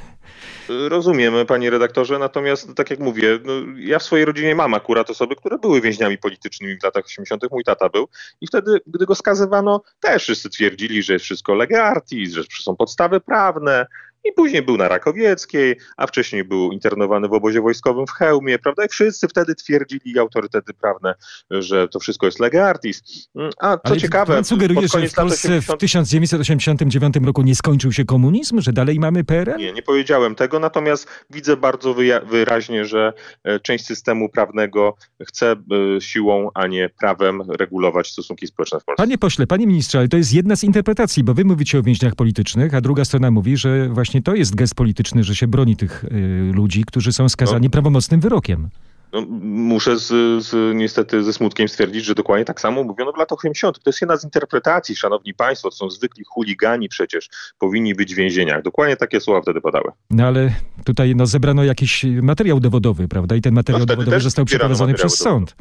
Rozumiem, 0.89 1.33
panie 1.47 1.69
redaktorze, 1.69 2.19
natomiast 2.19 2.75
tak 2.75 2.89
jak 2.89 2.99
mówię, 2.99 3.39
no, 3.45 3.53
ja 3.77 3.99
w 3.99 4.03
swojej 4.03 4.25
rodzinie 4.25 4.55
mam 4.55 4.73
akurat 4.73 5.09
osoby, 5.09 5.35
które 5.35 5.57
były 5.57 5.81
więźniami 5.81 6.17
politycznymi 6.17 6.79
w 6.79 6.83
latach 6.83 7.05
80., 7.05 7.43
mój 7.51 7.63
tata 7.63 7.89
był 7.89 8.07
i 8.41 8.47
wtedy, 8.47 8.81
gdy 8.87 9.05
go 9.05 9.15
skazywano, 9.15 9.81
też 9.99 10.23
wszyscy 10.23 10.49
twierdzili, 10.49 11.03
że 11.03 11.13
jest 11.13 11.25
wszystko 11.25 11.53
lege 11.53 11.83
artis, 11.83 12.33
że 12.33 12.43
są 12.63 12.75
podstawy 12.75 13.19
prawne, 13.19 13.85
i 14.23 14.31
później 14.31 14.61
był 14.61 14.77
na 14.77 14.87
Rakowieckiej, 14.87 15.75
a 15.97 16.07
wcześniej 16.07 16.43
był 16.43 16.71
internowany 16.71 17.27
w 17.27 17.33
obozie 17.33 17.61
wojskowym 17.61 18.07
w 18.07 18.11
Chełmie, 18.11 18.59
prawda? 18.59 18.85
I 18.85 18.89
wszyscy 18.89 19.27
wtedy 19.27 19.55
twierdzili 19.55 20.19
autorytety 20.19 20.73
prawne, 20.73 21.15
że 21.51 21.87
to 21.87 21.99
wszystko 21.99 22.25
jest 22.25 22.39
lege 22.39 22.65
artis. 22.65 23.27
Mm, 23.35 23.51
a 23.61 23.77
co 23.77 23.81
Ale 23.83 23.97
ciekawe... 23.97 24.33
Pan 24.33 24.43
sugeruje, 24.43 24.87
że 24.87 24.87
w 24.87 25.13
Polsce 25.13 25.47
80... 25.47 25.77
w 25.77 25.77
1989 25.77 27.15
roku 27.25 27.41
nie 27.41 27.55
skończył 27.55 27.91
się 27.91 28.05
komunizm, 28.05 28.61
że 28.61 28.73
dalej 28.73 28.99
mamy 28.99 29.23
PRL? 29.23 29.57
Nie, 29.57 29.73
nie 29.73 29.81
powiedziałem 29.81 30.35
tego, 30.35 30.59
natomiast 30.59 31.07
widzę 31.29 31.57
bardzo 31.57 31.95
wyraźnie, 32.25 32.85
że 32.85 33.13
e, 33.43 33.59
część 33.59 33.85
systemu 33.85 34.29
prawnego 34.29 34.95
chce 35.27 35.51
e, 35.51 36.01
siłą, 36.01 36.49
a 36.53 36.67
nie 36.67 36.89
prawem 36.99 37.41
regulować 37.51 38.11
stosunki 38.11 38.47
społeczne 38.47 38.79
w 38.79 38.83
Polsce. 38.83 39.03
Panie 39.03 39.17
pośle, 39.17 39.47
panie 39.47 39.67
ministrze, 39.67 39.99
ale 39.99 40.07
to 40.07 40.17
jest 40.17 40.33
jedna 40.33 40.55
z 40.55 40.63
interpretacji, 40.63 41.23
bo 41.23 41.33
wy 41.33 41.45
mówicie 41.45 41.79
o 41.79 41.83
więźniach 41.83 42.15
politycznych, 42.15 42.73
a 42.73 42.81
druga 42.81 43.05
strona 43.05 43.31
mówi, 43.31 43.57
że 43.57 43.89
właśnie 43.89 44.12
właśnie 44.13 44.21
to 44.21 44.35
jest 44.35 44.55
gest 44.55 44.75
polityczny, 44.75 45.23
że 45.23 45.35
się 45.35 45.47
broni 45.47 45.75
tych 45.75 46.03
y, 46.03 46.51
ludzi, 46.53 46.83
którzy 46.85 47.13
są 47.13 47.29
skazani 47.29 47.67
no. 47.67 47.71
prawomocnym 47.71 48.19
wyrokiem. 48.19 48.69
No, 49.13 49.25
muszę 49.41 49.99
z, 49.99 50.07
z, 50.45 50.75
niestety 50.75 51.23
ze 51.23 51.33
smutkiem 51.33 51.67
stwierdzić, 51.67 52.05
że 52.05 52.15
dokładnie 52.15 52.45
tak 52.45 52.61
samo 52.61 52.83
mówiono 52.83 53.11
w 53.11 53.17
latach 53.17 53.37
80. 53.39 53.83
To 53.83 53.89
jest 53.89 54.01
jedna 54.01 54.17
z 54.17 54.23
interpretacji, 54.23 54.95
szanowni 54.95 55.33
państwo, 55.33 55.69
to 55.69 55.75
są 55.75 55.89
zwykli 55.89 56.23
chuligani 56.23 56.89
przecież, 56.89 57.29
powinni 57.59 57.95
być 57.95 58.13
w 58.13 58.17
więzieniach. 58.17 58.61
Dokładnie 58.61 58.97
takie 58.97 59.21
słowa 59.21 59.41
wtedy 59.41 59.61
padały. 59.61 59.91
No 60.09 60.27
ale 60.27 60.53
tutaj 60.85 61.15
no, 61.15 61.25
zebrano 61.25 61.63
jakiś 61.63 62.05
materiał 62.21 62.59
dowodowy, 62.59 63.07
prawda? 63.07 63.35
I 63.35 63.41
ten 63.41 63.53
materiał 63.53 63.79
no, 63.79 63.85
dowodowy 63.85 64.19
został 64.19 64.45
przeprowadzony 64.45 64.93
przez 64.93 65.17
sąd. 65.17 65.55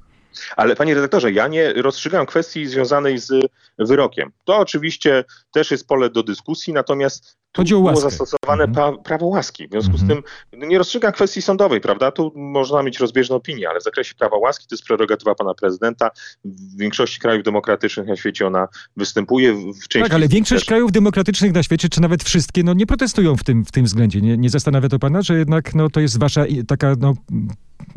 Ale 0.57 0.77
panie 0.77 0.95
redaktorze, 0.95 1.33
ja 1.33 1.49
nie 1.49 1.73
rozstrzygam 1.73 2.27
kwestii 2.27 2.67
związanej 2.67 3.19
z 3.19 3.33
wyrokiem. 3.79 4.31
To 4.45 4.59
oczywiście 4.59 5.25
też 5.53 5.71
jest 5.71 5.87
pole 5.87 6.11
do 6.11 6.23
dyskusji, 6.23 6.73
natomiast 6.73 7.37
tu 7.53 7.65
było 7.65 7.97
zastosowane 7.97 8.65
mhm. 8.65 9.03
prawo 9.03 9.27
łaski. 9.27 9.69
W 9.69 9.71
związku 9.71 9.93
mhm. 9.93 10.07
z 10.07 10.09
tym 10.09 10.23
no, 10.61 10.67
nie 10.67 10.79
rozstrzygam 10.79 11.13
kwestii 11.13 11.43
sądowej, 11.43 11.81
prawda? 11.81 12.11
Tu 12.11 12.33
można 12.35 12.83
mieć 12.83 12.99
rozbieżne 12.99 13.37
opinie, 13.37 13.69
ale 13.69 13.81
w 13.81 13.83
zakresie 13.83 14.15
prawa 14.15 14.37
łaski 14.37 14.67
to 14.69 14.75
jest 14.75 14.85
prerogatywa 14.85 15.35
pana 15.35 15.55
prezydenta. 15.55 16.11
W 16.45 16.79
większości 16.79 17.21
krajów 17.21 17.43
demokratycznych 17.43 18.07
na 18.07 18.17
świecie 18.17 18.47
ona 18.47 18.69
występuje. 18.97 19.55
W 19.55 19.89
części 19.89 20.03
tak, 20.03 20.15
ale 20.15 20.29
większość 20.29 20.61
też... 20.61 20.69
krajów 20.69 20.93
demokratycznych 20.93 21.55
na 21.55 21.63
świecie, 21.63 21.89
czy 21.89 22.01
nawet 22.01 22.25
wszystkie, 22.25 22.63
no 22.63 22.75
nie 22.75 22.87
protestują 22.87 23.37
w 23.37 23.45
tym, 23.45 23.65
w 23.65 23.73
tym 23.73 23.85
względzie. 23.85 24.21
Nie, 24.21 24.37
nie 24.37 24.51
zastanawia 24.51 24.89
to 24.89 24.99
pana, 24.99 25.23
że 25.23 25.39
jednak 25.39 25.75
no, 25.75 25.91
to 25.91 26.01
jest 26.01 26.19
wasza 26.19 26.45
taka 26.69 26.95
no, 27.01 27.15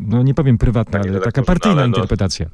no 0.00 0.22
nie 0.22 0.34
powiem 0.34 0.58
prywatna, 0.58 1.00
ale 1.00 1.20
taka 1.20 1.42
partyjna 1.42 1.76
ale 1.76 1.88
no, 1.88 1.96
interpretacja. 1.96 2.46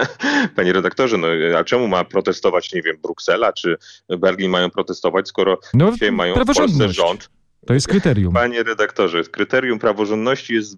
Panie 0.56 0.72
redaktorze, 0.72 1.18
no 1.18 1.28
a 1.58 1.64
czemu 1.64 1.88
ma 1.88 2.04
protestować, 2.04 2.72
nie 2.72 2.82
wiem, 2.82 2.96
Bruksela 3.02 3.52
czy 3.52 3.76
Berlin 4.18 4.50
mają 4.50 4.70
protestować, 4.70 5.28
skoro 5.28 5.58
no, 5.74 5.92
dzisiaj 5.92 6.12
mają 6.12 6.34
w 6.34 6.54
Polsce 6.56 6.88
rząd, 6.88 7.28
to 7.66 7.74
jest 7.74 7.88
kryterium. 7.88 8.34
Panie 8.34 8.62
redaktorze, 8.62 9.22
kryterium 9.24 9.78
praworządności 9.78 10.54
jest, 10.54 10.76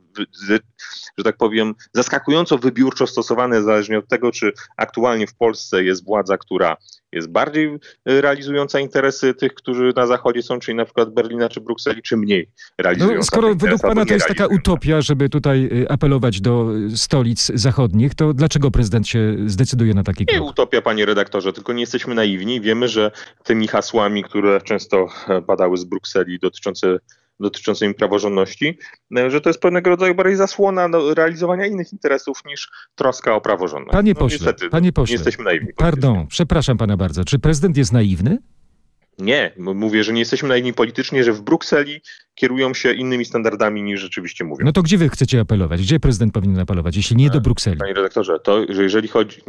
że 1.18 1.24
tak 1.24 1.36
powiem, 1.36 1.74
zaskakująco 1.92 2.58
wybiórczo 2.58 3.06
stosowane 3.06 3.62
zależnie 3.62 3.98
od 3.98 4.08
tego, 4.08 4.32
czy 4.32 4.52
aktualnie 4.76 5.26
w 5.26 5.34
Polsce 5.34 5.84
jest 5.84 6.04
władza, 6.04 6.38
która 6.38 6.76
jest 7.14 7.30
bardziej 7.30 7.66
y, 7.66 8.20
realizująca 8.20 8.80
interesy 8.80 9.34
tych, 9.34 9.54
którzy 9.54 9.92
na 9.96 10.06
zachodzie 10.06 10.42
są, 10.42 10.58
czyli 10.58 10.76
na 10.76 10.84
przykład 10.84 11.10
Berlina 11.10 11.48
czy 11.48 11.60
Brukseli, 11.60 12.02
czy 12.02 12.16
mniej 12.16 12.48
realizująca. 12.78 13.16
No, 13.16 13.22
skoro 13.22 13.54
według 13.54 13.82
pana 13.82 14.04
to 14.04 14.14
jest 14.14 14.26
taka 14.26 14.46
utopia, 14.46 15.00
żeby 15.00 15.28
tutaj 15.28 15.68
y, 15.72 15.88
apelować 15.88 16.40
do 16.40 16.76
y, 16.92 16.96
stolic 16.96 17.52
zachodnich, 17.54 18.14
to 18.14 18.34
dlaczego 18.34 18.70
prezydent 18.70 19.08
się 19.08 19.36
zdecyduje 19.46 19.94
na 19.94 20.02
taki 20.02 20.26
krok? 20.26 20.40
Nie 20.40 20.46
utopia, 20.46 20.82
panie 20.82 21.06
redaktorze, 21.06 21.52
tylko 21.52 21.72
nie 21.72 21.80
jesteśmy 21.80 22.14
naiwni. 22.14 22.60
Wiemy, 22.60 22.88
że 22.88 23.10
tymi 23.44 23.68
hasłami, 23.68 24.24
które 24.24 24.60
często 24.60 25.08
e, 25.28 25.42
padały 25.42 25.76
z 25.76 25.84
Brukseli 25.84 26.38
dotyczące 26.38 26.98
dotyczącymi 27.40 27.94
praworządności, 27.94 28.78
e, 29.16 29.30
że 29.30 29.40
to 29.40 29.50
jest 29.50 29.60
pewnego 29.60 29.90
rodzaju 29.90 30.14
bardziej 30.14 30.36
zasłona 30.36 30.88
do 30.88 31.14
realizowania 31.14 31.66
innych 31.66 31.92
interesów 31.92 32.38
niż 32.46 32.70
troska 32.94 33.34
o 33.34 33.40
praworządność. 33.40 33.92
Panie 33.92 34.12
no, 34.12 34.20
pośle, 34.20 34.38
niestety, 34.38 34.70
panie 34.70 34.92
pośle, 34.92 35.12
nie 35.12 35.16
jesteśmy 35.16 35.44
naiwni. 35.44 35.68
Pardon, 35.76 36.26
przepraszam 36.26 36.78
pana 36.78 36.96
bardzo. 36.96 37.24
Czy 37.24 37.38
prezydent 37.38 37.76
jest 37.76 37.92
naiwny? 37.92 38.38
Nie, 39.18 39.52
mówię, 39.56 40.04
że 40.04 40.12
nie 40.12 40.18
jesteśmy 40.18 40.48
naiwni 40.48 40.72
politycznie, 40.72 41.24
że 41.24 41.32
w 41.32 41.42
Brukseli 41.42 42.00
kierują 42.34 42.74
się 42.74 42.92
innymi 42.92 43.24
standardami 43.24 43.82
niż 43.82 44.00
rzeczywiście 44.00 44.44
mówią. 44.44 44.64
No 44.64 44.72
to 44.72 44.82
gdzie 44.82 44.98
wy 44.98 45.08
chcecie 45.08 45.40
apelować? 45.40 45.82
Gdzie 45.82 46.00
prezydent 46.00 46.34
powinien 46.34 46.60
apelować, 46.60 46.96
jeśli 46.96 47.16
nie 47.16 47.30
do 47.30 47.40
Brukseli? 47.40 47.76
Panie 47.76 47.94
redaktorze, 47.94 48.38
to 48.40 48.60
że 48.68 48.82
jeżeli 48.82 49.08
chodzi... 49.08 49.40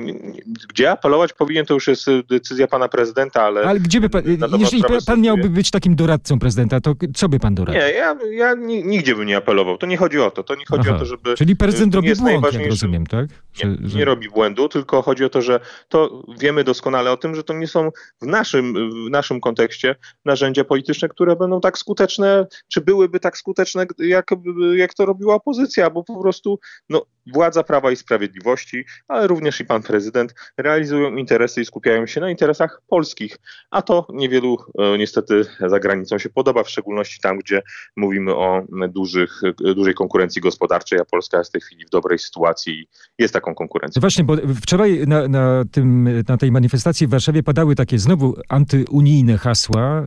Gdzie 0.69 0.91
apelować 0.91 1.33
powinien, 1.33 1.65
to 1.65 1.73
już 1.73 1.87
jest 1.87 2.05
decyzja 2.29 2.67
pana 2.67 2.87
prezydenta, 2.87 3.43
ale... 3.43 3.61
Ale 3.61 3.79
gdzie 3.79 4.01
by 4.01 4.09
pan... 4.09 4.23
Jeżeli 4.59 4.83
pan 5.05 5.21
miałby 5.21 5.49
być 5.49 5.71
takim 5.71 5.95
doradcą 5.95 6.39
prezydenta, 6.39 6.81
to 6.81 6.95
co 7.15 7.29
by 7.29 7.39
pan 7.39 7.55
doradził? 7.55 7.81
Nie, 7.81 7.91
ja, 7.91 8.15
ja 8.31 8.53
nigdzie 8.83 9.15
bym 9.15 9.25
nie 9.25 9.37
apelował. 9.37 9.77
To 9.77 9.85
nie 9.85 9.97
chodzi 9.97 10.19
o 10.19 10.31
to. 10.31 10.43
To 10.43 10.55
nie 10.55 10.65
chodzi 10.65 10.89
Aha. 10.89 10.95
o 10.95 10.99
to, 10.99 11.05
żeby... 11.05 11.35
Czyli 11.35 11.55
prezydent 11.55 11.95
robi 11.95 12.15
błąd, 12.15 12.53
jak 12.53 12.69
rozumiem, 12.69 13.07
tak? 13.07 13.29
Że, 13.53 13.67
nie, 13.67 13.89
że... 13.89 13.97
nie 13.97 14.05
robi 14.05 14.29
błędu, 14.29 14.69
tylko 14.69 15.01
chodzi 15.01 15.25
o 15.25 15.29
to, 15.29 15.41
że 15.41 15.59
to 15.89 16.23
wiemy 16.39 16.63
doskonale 16.63 17.11
o 17.11 17.17
tym, 17.17 17.35
że 17.35 17.43
to 17.43 17.53
nie 17.53 17.67
są 17.67 17.91
w 18.21 18.25
naszym, 18.25 18.91
w 19.05 19.09
naszym 19.09 19.41
kontekście 19.41 19.95
narzędzia 20.25 20.63
polityczne, 20.63 21.09
które 21.09 21.35
będą 21.35 21.61
tak 21.61 21.77
skuteczne, 21.77 22.45
czy 22.75 22.81
byłyby 22.81 23.19
tak 23.19 23.37
skuteczne, 23.37 23.85
jak, 23.99 24.31
jak 24.75 24.93
to 24.93 25.05
robiła 25.05 25.35
opozycja, 25.35 25.89
bo 25.89 26.03
po 26.03 26.21
prostu 26.21 26.59
no, 26.89 27.05
władza 27.33 27.63
Prawa 27.63 27.91
i 27.91 27.95
Sprawiedliwości, 27.95 28.85
ale 29.07 29.27
również 29.27 29.59
i 29.59 29.65
pan 29.65 29.81
prezydent 29.81 30.33
realizują 30.57 31.15
interesy 31.15 31.61
i 31.61 31.65
skupiają 31.65 32.07
się 32.07 32.21
na 32.21 32.29
interesach 32.29 32.81
polskich, 32.87 33.37
a 33.71 33.81
to 33.81 34.07
niewielu 34.13 34.57
e, 34.79 34.97
niestety 34.97 35.45
za 35.67 35.79
granicą 35.79 36.17
się 36.17 36.29
podoba, 36.29 36.63
w 36.63 36.69
szczególności 36.69 37.19
tam, 37.21 37.39
gdzie 37.39 37.61
mówimy 37.95 38.35
o 38.35 38.63
dużych, 38.89 39.41
dużej 39.75 39.93
konkurencji 39.93 40.41
gospodarczej, 40.41 40.99
a 40.99 41.05
Polska 41.05 41.37
jest 41.37 41.49
w 41.49 41.51
tej 41.51 41.61
chwili 41.61 41.85
w 41.85 41.89
dobrej 41.89 42.19
sytuacji 42.19 42.73
i 42.79 42.87
jest 43.19 43.33
taką 43.33 43.55
konkurencją. 43.55 43.99
Właśnie, 43.99 44.23
bo 44.23 44.35
wczoraj 44.61 45.07
na, 45.07 45.27
na, 45.27 45.63
tym, 45.71 46.23
na 46.27 46.37
tej 46.37 46.51
manifestacji 46.51 47.07
w 47.07 47.09
Warszawie 47.09 47.43
padały 47.43 47.75
takie 47.75 47.99
znowu 47.99 48.35
antyunijne 48.49 49.37
hasła, 49.37 50.05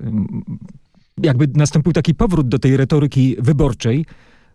jakby 1.22 1.48
nastąpił 1.54 1.92
taki 1.92 2.14
powrót 2.14 2.48
do 2.48 2.58
tej 2.58 2.76
retoryki 2.76 3.36
wyborczej. 3.38 4.06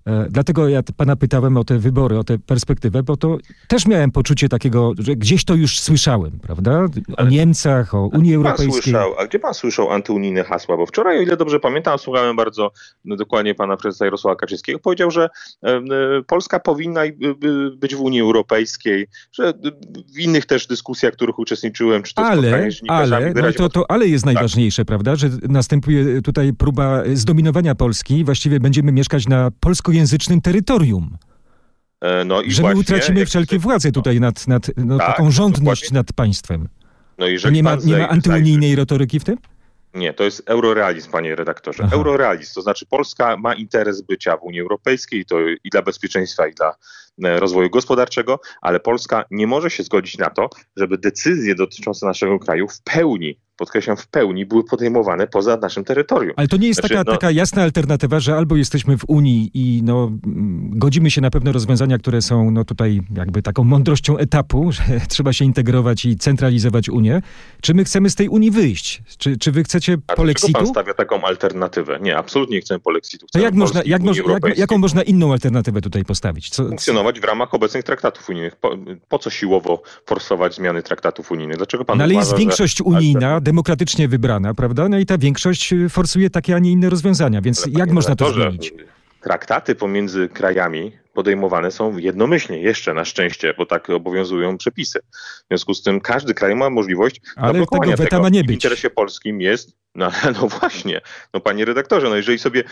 E, 0.06 0.28
dlatego 0.30 0.70
ja 0.70 0.82
pana 0.98 1.16
pytałem 1.16 1.58
o 1.58 1.64
te 1.64 1.80
wybory, 1.80 2.18
o 2.18 2.24
tę 2.24 2.40
perspektywę, 2.40 3.04
bo 3.04 3.18
to 3.18 3.38
też 3.68 3.86
miałem 3.86 4.12
poczucie 4.12 4.50
takiego, 4.50 4.94
że 5.00 5.16
gdzieś 5.16 5.46
to 5.46 5.56
już 5.56 5.80
słyszałem, 5.80 6.32
prawda? 6.42 6.80
O 6.80 7.20
Ale 7.20 7.30
Niemcach, 7.30 7.96
o 7.96 8.08
Unii 8.08 8.36
Europejskiej. 8.36 8.82
Słyszał, 8.82 9.20
a 9.20 9.28
gdzie 9.28 9.40
pan 9.40 9.54
słyszał 9.54 9.92
antyunijne 9.92 10.44
hasła? 10.44 10.78
Bo 10.78 10.86
wczoraj, 10.86 11.18
o 11.18 11.22
ile 11.22 11.38
dobrze 11.38 11.60
pamiętam, 11.60 12.00
słuchałem 12.00 12.36
bardzo 12.36 12.72
no, 13.06 13.16
dokładnie 13.16 13.56
pana 13.56 13.78
prezesa 13.78 14.06
Jarosława 14.06 14.36
Kaczyńskiego, 14.36 14.80
powiedział, 14.80 15.12
że 15.12 15.30
e, 15.64 15.82
Polska 16.28 16.60
powinna 16.60 17.02
być 17.76 17.96
w 17.96 18.02
Unii 18.02 18.22
Europejskiej, 18.22 19.08
że 19.32 19.54
w 20.16 20.20
innych 20.20 20.46
też 20.46 20.68
dyskusjach, 20.68 21.14
w 21.14 21.16
których 21.16 21.40
uczestniczyłem, 21.40 22.04
czy 22.04 22.14
to 22.14 22.22
ale, 22.22 22.70
ale, 22.88 23.34
no 23.34 23.54
to, 23.54 23.70
to 23.70 23.92
ale 23.92 24.08
jest 24.08 24.26
tak. 24.26 24.34
najważniejsze, 24.34 24.86
prawda? 24.86 25.16
Że 25.16 25.30
następuje 25.50 26.22
tutaj 26.22 26.54
próba 26.54 27.04
zdominowania 27.14 27.76
Polski, 27.76 28.24
właściwie 28.24 28.60
będziemy 28.60 28.92
mieszkać 28.92 29.28
na 29.28 29.52
polsko 29.60 29.93
polskojęzycznym 29.94 30.42
terytorium. 30.42 31.18
E, 32.02 32.26
no 32.26 32.42
i 32.42 32.52
że 32.52 32.64
my 32.64 32.76
utracimy 32.76 33.26
wszelkie 33.26 33.60
władze 33.60 33.92
tutaj 33.92 34.20
nad, 34.20 34.48
nad 34.48 34.68
no, 34.78 34.98
tak, 34.98 35.08
taką 35.08 35.32
rządność 35.32 35.92
nad 35.92 36.14
państwem. 36.14 36.70
No 37.18 37.28
jeżeli 37.28 37.56
nie 37.56 37.64
ma, 37.64 37.78
nie 37.86 37.98
ma 37.98 38.10
antyunijnej 38.10 38.76
retoryki 38.76 39.20
w 39.20 39.24
tym? 39.24 39.38
Nie, 39.94 40.14
to 40.14 40.24
jest 40.24 40.44
eurorealizm, 40.50 41.12
panie 41.12 41.36
redaktorze. 41.36 41.84
Aha. 41.86 41.96
Eurorealizm, 41.96 42.54
to 42.56 42.62
znaczy 42.62 42.86
Polska 42.86 43.38
ma 43.38 43.54
interes 43.54 44.02
bycia 44.02 44.38
w 44.38 44.44
Unii 44.44 44.62
Europejskiej 44.62 45.26
to 45.26 45.40
i 45.64 45.70
dla 45.72 45.82
bezpieczeństwa, 45.82 46.48
i 46.48 46.54
dla 46.54 46.76
e, 47.24 47.40
rozwoju 47.40 47.70
gospodarczego, 47.70 48.40
ale 48.62 48.80
Polska 48.80 49.26
nie 49.32 49.48
może 49.48 49.70
się 49.70 49.84
zgodzić 49.84 50.18
na 50.18 50.30
to, 50.30 50.50
żeby 50.78 50.98
decyzje 50.98 51.56
dotyczące 51.56 52.06
naszego 52.06 52.40
kraju 52.40 52.68
w 52.68 52.82
pełni 52.82 53.40
podkreślam 53.64 53.98
w 53.98 54.08
pełni, 54.08 54.46
były 54.46 54.64
podejmowane 54.64 55.28
poza 55.28 55.58
naszym 55.58 55.84
terytorium. 55.84 56.34
Ale 56.38 56.48
to 56.48 56.58
nie 56.58 56.68
jest 56.68 56.80
Znaczy, 56.80 56.96
taka, 56.96 57.12
no- 57.12 57.18
taka 57.18 57.32
jasna 57.32 57.62
alternatywa, 57.64 58.20
że 58.20 58.36
albo 58.36 58.56
jesteśmy 58.56 58.98
w 58.98 59.04
Unii 59.08 59.52
i 59.54 59.82
no, 59.84 60.12
godzimy 60.70 61.12
się 61.12 61.22
na 61.22 61.30
pewne 61.30 61.52
rozwiązania, 61.52 61.98
które 61.98 62.22
są 62.22 62.52
no, 62.52 62.66
tutaj 62.66 63.02
jakby 63.16 63.42
taką 63.42 63.64
mądrością 63.64 64.18
etapu, 64.18 64.72
że 64.76 64.84
trzeba 65.10 65.34
się 65.34 65.46
integrować 65.46 66.06
i 66.06 66.18
centralizować 66.18 66.90
Unię, 66.90 67.22
czy 67.62 67.74
my 67.74 67.84
chcemy 67.84 68.10
z 68.10 68.16
tej 68.16 68.30
Unii 68.30 68.52
wyjść? 68.52 69.04
Czy, 69.18 69.38
czy 69.38 69.52
wy 69.52 69.64
chcecie 69.64 69.94
A 69.94 69.96
dlaczego 69.96 70.08
pan 70.08 70.16
polexitu? 70.16 70.66
stawia 70.66 70.94
taką 70.94 71.22
alternatywę? 71.24 72.00
Nie, 72.02 72.18
absolutnie 72.18 72.56
nie 72.56 72.62
chcemy 72.62 72.80
polexitu. 72.80 73.26
To 73.26 73.30
Chcemy 73.30 73.46
jak 73.46 73.54
można, 73.54 73.82
jak 73.86 74.02
moż, 74.02 74.18
jak, 74.18 74.58
jaką 74.58 74.78
można 74.78 75.04
inną 75.04 75.32
alternatywę 75.32 75.82
tutaj 75.82 76.06
postawić? 76.06 76.50
Co, 76.50 76.64
funkcjonować 76.64 77.20
w 77.20 77.24
ramach 77.24 77.54
obecnych 77.54 77.84
traktatów 77.84 78.30
unijnych. 78.30 78.56
Po, 78.56 78.78
po 79.10 79.20
co 79.20 79.30
siłowo 79.30 79.82
forsować 80.06 80.56
zmiany 80.56 80.84
traktatów 80.84 81.32
unijnych? 81.32 81.58
Dlaczego 81.58 81.86
pan 81.86 81.98
no, 81.98 82.04
ale 82.04 82.14
uważa, 82.14 82.30
jest 82.30 82.40
większość 82.40 82.78
że... 82.78 82.84
unijna, 82.84 83.42
demokratycznie 83.54 84.08
wybrana, 84.08 84.54
prawda? 84.54 84.90
No 84.90 84.98
i 85.00 85.06
ta 85.06 85.18
większość 85.18 85.74
y, 85.74 85.90
forsuje 85.90 86.30
takie, 86.30 86.56
a 86.56 86.60
nie 86.60 86.72
inne 86.72 86.90
rozwiązania, 86.90 87.42
więc 87.42 87.68
jak 87.78 87.92
można 87.92 88.16
to 88.16 88.34
zmienić? 88.34 88.74
Traktaty 89.22 89.76
pomiędzy 89.76 90.30
krajami 90.30 90.92
podejmowane 91.14 91.72
są 91.72 91.98
jednomyślnie, 91.98 92.62
jeszcze 92.62 92.94
na 92.94 93.06
szczęście, 93.06 93.54
bo 93.58 93.66
tak 93.66 93.90
obowiązują 93.90 94.58
przepisy. 94.58 95.00
W 95.44 95.48
związku 95.50 95.74
z 95.74 95.84
tym 95.84 96.02
każdy 96.02 96.34
kraj 96.34 96.56
ma 96.56 96.70
możliwość 96.70 97.22
Ale 97.36 97.48
zablokowania 97.48 97.98
tego 97.98 98.10
tego. 98.10 98.30
nie 98.30 98.40
I 98.40 98.44
W 98.44 98.48
być. 98.48 98.54
interesie 98.54 98.90
polskim 98.90 99.42
jest, 99.42 99.78
no, 99.96 100.12
no 100.42 100.48
właśnie, 100.48 101.02
no 101.34 101.40
panie 101.40 101.66
redaktorze, 101.66 102.10
no 102.10 102.16
jeżeli 102.16 102.40
sobie 102.40 102.64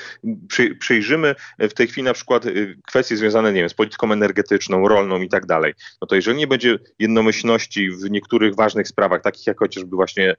przy, 0.47 0.75
przyjrzymy 0.75 1.35
w 1.59 1.73
tej 1.73 1.87
chwili 1.87 2.05
na 2.05 2.13
przykład 2.13 2.45
y, 2.45 2.77
kwestie 2.87 3.17
związane, 3.17 3.53
nie 3.53 3.59
wiem, 3.59 3.69
z 3.69 3.73
polityką 3.73 4.11
energetyczną, 4.11 4.87
rolną 4.87 5.21
i 5.21 5.29
tak 5.29 5.45
dalej, 5.45 5.73
no 6.01 6.07
to 6.07 6.15
jeżeli 6.15 6.37
nie 6.37 6.47
będzie 6.47 6.79
jednomyślności 6.99 7.91
w 7.91 8.11
niektórych 8.11 8.55
ważnych 8.55 8.87
sprawach, 8.87 9.21
takich 9.21 9.47
jak 9.47 9.59
chociażby 9.59 9.95
właśnie 9.95 10.35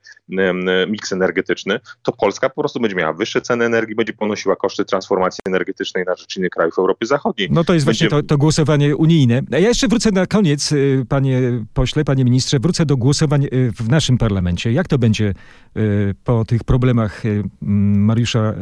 miks 0.87 1.11
energetyczny, 1.11 1.79
to 2.03 2.11
Polska 2.11 2.49
po 2.49 2.61
prostu 2.61 2.79
będzie 2.79 2.95
miała 2.95 3.13
wyższe 3.13 3.41
ceny 3.41 3.65
energii, 3.65 3.95
będzie 3.95 4.13
ponosiła 4.13 4.55
koszty 4.55 4.85
transformacji 4.85 5.41
energetycznej 5.47 6.03
na 6.07 6.15
rzecz 6.15 6.37
innych 6.37 6.49
krajów 6.49 6.77
Europy 6.77 7.05
Zachodniej. 7.05 7.47
No 7.51 7.63
to 7.63 7.73
jest 7.73 7.85
Będzie- 7.99 8.09
to, 8.09 8.23
to 8.23 8.37
głosowanie 8.37 8.95
unijne. 8.95 9.41
A 9.51 9.57
ja 9.57 9.67
jeszcze 9.67 9.87
wrócę 9.87 10.11
na 10.11 10.25
koniec, 10.25 10.71
y, 10.71 11.05
panie 11.09 11.41
pośle, 11.73 12.03
panie 12.05 12.23
ministrze, 12.25 12.59
wrócę 12.59 12.85
do 12.85 12.97
głosowań 12.97 13.45
y, 13.45 13.71
w 13.71 13.89
naszym 13.89 14.17
parlamencie. 14.17 14.71
Jak 14.71 14.87
to 14.87 14.97
będzie 14.97 15.33
y, 15.77 16.15
po 16.23 16.45
tych 16.45 16.63
problemach 16.63 17.23
Mariusza 17.61 18.53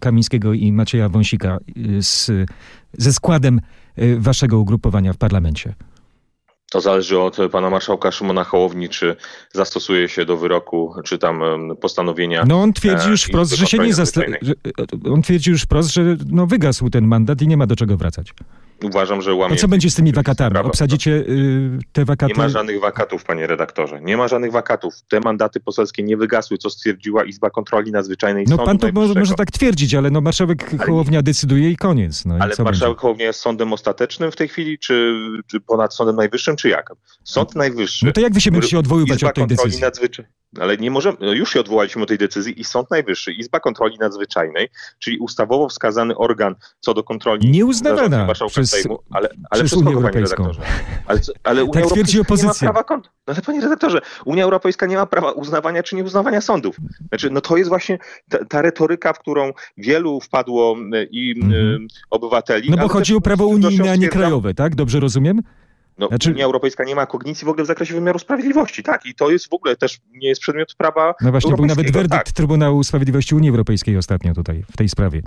Kamińskiego 0.00 0.52
i 0.52 0.72
Macieja 0.72 1.08
Wąsika 1.08 1.58
z, 2.00 2.30
ze 2.92 3.12
składem 3.12 3.60
waszego 4.18 4.58
ugrupowania 4.58 5.12
w 5.12 5.16
parlamencie? 5.16 5.74
To 6.70 6.80
zależy 6.80 7.18
od 7.18 7.36
pana 7.52 7.70
marszałka 7.70 8.12
Szymona 8.12 8.44
Hołowni, 8.44 8.88
czy 8.88 9.16
zastosuje 9.52 10.08
się 10.08 10.24
do 10.24 10.36
wyroku, 10.36 10.94
czy 11.04 11.18
tam 11.18 11.42
postanowienia. 11.80 12.44
No 12.48 12.62
on 12.62 12.72
twierdzi 12.72 13.06
E, 13.08 13.10
już 13.10 13.22
wprost, 13.22 13.54
że 13.54 13.66
się 13.66 13.78
nie 13.78 13.88
Nadzwyczajnej. 13.88 14.40
że, 14.42 14.52
on 15.12 15.22
twierdzi 15.22 15.50
już 15.50 15.62
wprost, 15.62 15.92
że 15.94 16.16
no, 16.30 16.46
wygasł 16.46 16.90
ten 16.90 17.06
mandat 17.06 17.42
i 17.42 17.48
nie 17.48 17.56
ma 17.56 17.66
do 17.66 17.76
czego 17.76 17.96
wracać. 17.96 18.34
Uważam, 18.82 19.22
że 19.22 19.34
łamie. 19.34 19.54
A 19.54 19.56
co 19.56 19.68
będzie 19.68 19.90
z 19.90 19.94
tymi 19.94 20.12
wakatami? 20.12 20.56
Obsadzicie 20.56 21.10
y, 21.10 21.78
te 21.92 22.04
wakaty? 22.04 22.32
Nie 22.32 22.38
ma 22.38 22.48
żadnych 22.48 22.80
wakatów, 22.80 23.24
panie 23.24 23.46
redaktorze. 23.46 24.00
Nie 24.00 24.16
ma 24.16 24.28
żadnych 24.28 24.52
wakatów. 24.52 24.94
Te 25.08 25.20
mandaty 25.20 25.60
poselskie 25.60 26.02
nie 26.02 26.16
wygasły, 26.16 26.58
co 26.58 26.70
stwierdziła 26.70 27.24
Izba 27.24 27.50
Kontroli 27.50 27.92
Nadzwyczajnej 27.92 28.44
No 28.48 28.56
Sądu 28.56 28.64
pan 28.64 28.78
to 28.78 28.88
może, 28.92 29.14
może 29.14 29.34
tak 29.34 29.50
twierdzić, 29.50 29.94
ale 29.94 30.10
no 30.10 30.20
marszałek 30.20 30.68
Ale- 30.72 30.86
Hołownia 30.86 31.22
decyduje 31.22 31.70
i 31.70 31.76
koniec. 31.76 32.24
No, 32.24 32.36
i 32.36 32.40
Ale 32.40 32.56
co 32.56 32.64
marszałek 32.64 32.98
Hołownia 32.98 33.26
jest 33.26 33.40
sądem 33.40 33.72
ostatecznym 33.72 34.32
w 34.32 34.36
tej 34.36 34.48
chwili, 34.48 34.78
czy, 34.78 35.14
czy 35.46 35.60
ponad 35.60 35.94
Sądem 35.94 36.16
Najwyższym, 36.16 36.56
czy 36.56 36.68
jak? 36.68 36.90
Sąd 37.24 37.54
Najwyższy. 37.54 38.06
No 38.06 38.12
to 38.12 38.20
jak 38.20 38.34
wy 38.34 38.40
się 38.40 38.50
będziecie 38.50 38.78
odwoływać 38.78 39.16
Izba 39.16 39.28
od 39.28 39.34
tej 39.34 39.46
decyzji? 39.46 39.80
Nadzwyczajnej. 39.80 40.32
Ale 40.60 40.76
nie 40.76 40.90
możemy, 40.90 41.16
no 41.20 41.32
już 41.32 41.52
się 41.52 41.60
odwołaliśmy 41.60 42.02
od 42.02 42.08
tej 42.08 42.18
decyzji 42.18 42.60
i 42.60 42.64
Sąd 42.64 42.90
Najwyższy, 42.90 43.32
Izba 43.32 43.60
Kontroli 43.60 43.98
Nadzwyczajnej, 43.98 44.68
czyli 44.98 45.18
ustawowo 45.18 45.68
wskazany 45.68 46.16
organ 46.16 46.54
co 46.80 46.94
do 46.94 47.04
kontroli 47.04 47.50
zarządzeń 47.72 48.26
marszałka 48.26 48.50
przez- 48.52 48.70
Sejmu, 48.70 48.98
ale, 49.10 49.28
ale 49.50 49.62
przez 49.64 49.72
przez 49.72 49.82
Unię 49.82 49.94
Europejską. 49.94 50.44
redaktorze? 50.44 50.60
Ale, 51.06 51.20
ale 51.44 51.64
Unia 51.64 51.72
Tak 51.82 51.90
twierdzi 51.92 52.16
Europejska 52.18 52.42
nie 52.42 52.46
ma 52.46 52.50
opozycja. 52.50 52.72
prawa 52.72 52.84
no 53.26 53.34
ale 53.34 53.42
panie 53.42 53.60
redaktorze, 53.60 54.00
Unia 54.24 54.44
Europejska 54.44 54.86
nie 54.86 54.96
ma 54.96 55.06
prawa 55.06 55.30
uznawania 55.32 55.82
czy 55.82 55.96
nieuznawania 55.96 56.40
sądów. 56.40 56.76
Znaczy, 57.08 57.30
no 57.30 57.40
to 57.40 57.56
jest 57.56 57.68
właśnie 57.68 57.98
ta, 58.30 58.44
ta 58.44 58.62
retoryka, 58.62 59.12
w 59.12 59.18
którą 59.18 59.52
wielu 59.76 60.20
wpadło 60.20 60.76
e, 60.92 61.04
i 61.04 61.40
Mhm. 61.42 61.52
e, 61.84 61.86
obywateli. 62.10 62.70
No 62.70 62.76
bo 62.76 62.88
chodzi 62.88 63.16
o 63.16 63.20
prawo 63.20 63.46
unijne, 63.46 63.90
a 63.90 63.96
nie 63.96 64.08
krajowe, 64.08 64.54
tak? 64.54 64.74
Dobrze 64.74 65.00
rozumiem? 65.00 65.42
No, 65.98 66.08
Znaczy- 66.08 66.30
Unia 66.30 66.44
Europejska 66.44 66.84
nie 66.84 66.94
ma 66.94 67.06
kognicji 67.06 67.44
w 67.44 67.48
ogóle 67.48 67.64
w 67.64 67.66
zakresie 67.66 67.94
wymiaru 67.94 68.18
sprawiedliwości, 68.18 68.82
tak? 68.82 69.06
I 69.06 69.14
to 69.14 69.30
jest 69.30 69.48
w 69.50 69.52
ogóle 69.52 69.76
też 69.76 69.98
nie 70.12 70.28
jest 70.28 70.40
przedmiot 70.40 70.74
prawa 70.74 71.14
No 71.20 71.30
właśnie, 71.30 71.54
był 71.54 71.66
nawet 71.66 71.90
werdykt 71.90 72.24
tak. 72.24 72.32
Trybunału 72.32 72.84
Sprawiedliwości 72.84 73.34
Unii 73.34 73.50
Europejskiej 73.50 73.96
ostatnio 73.96 74.34
tutaj, 74.34 74.64
w 74.72 74.76
tej 74.76 74.88
sprawie. 74.88 75.22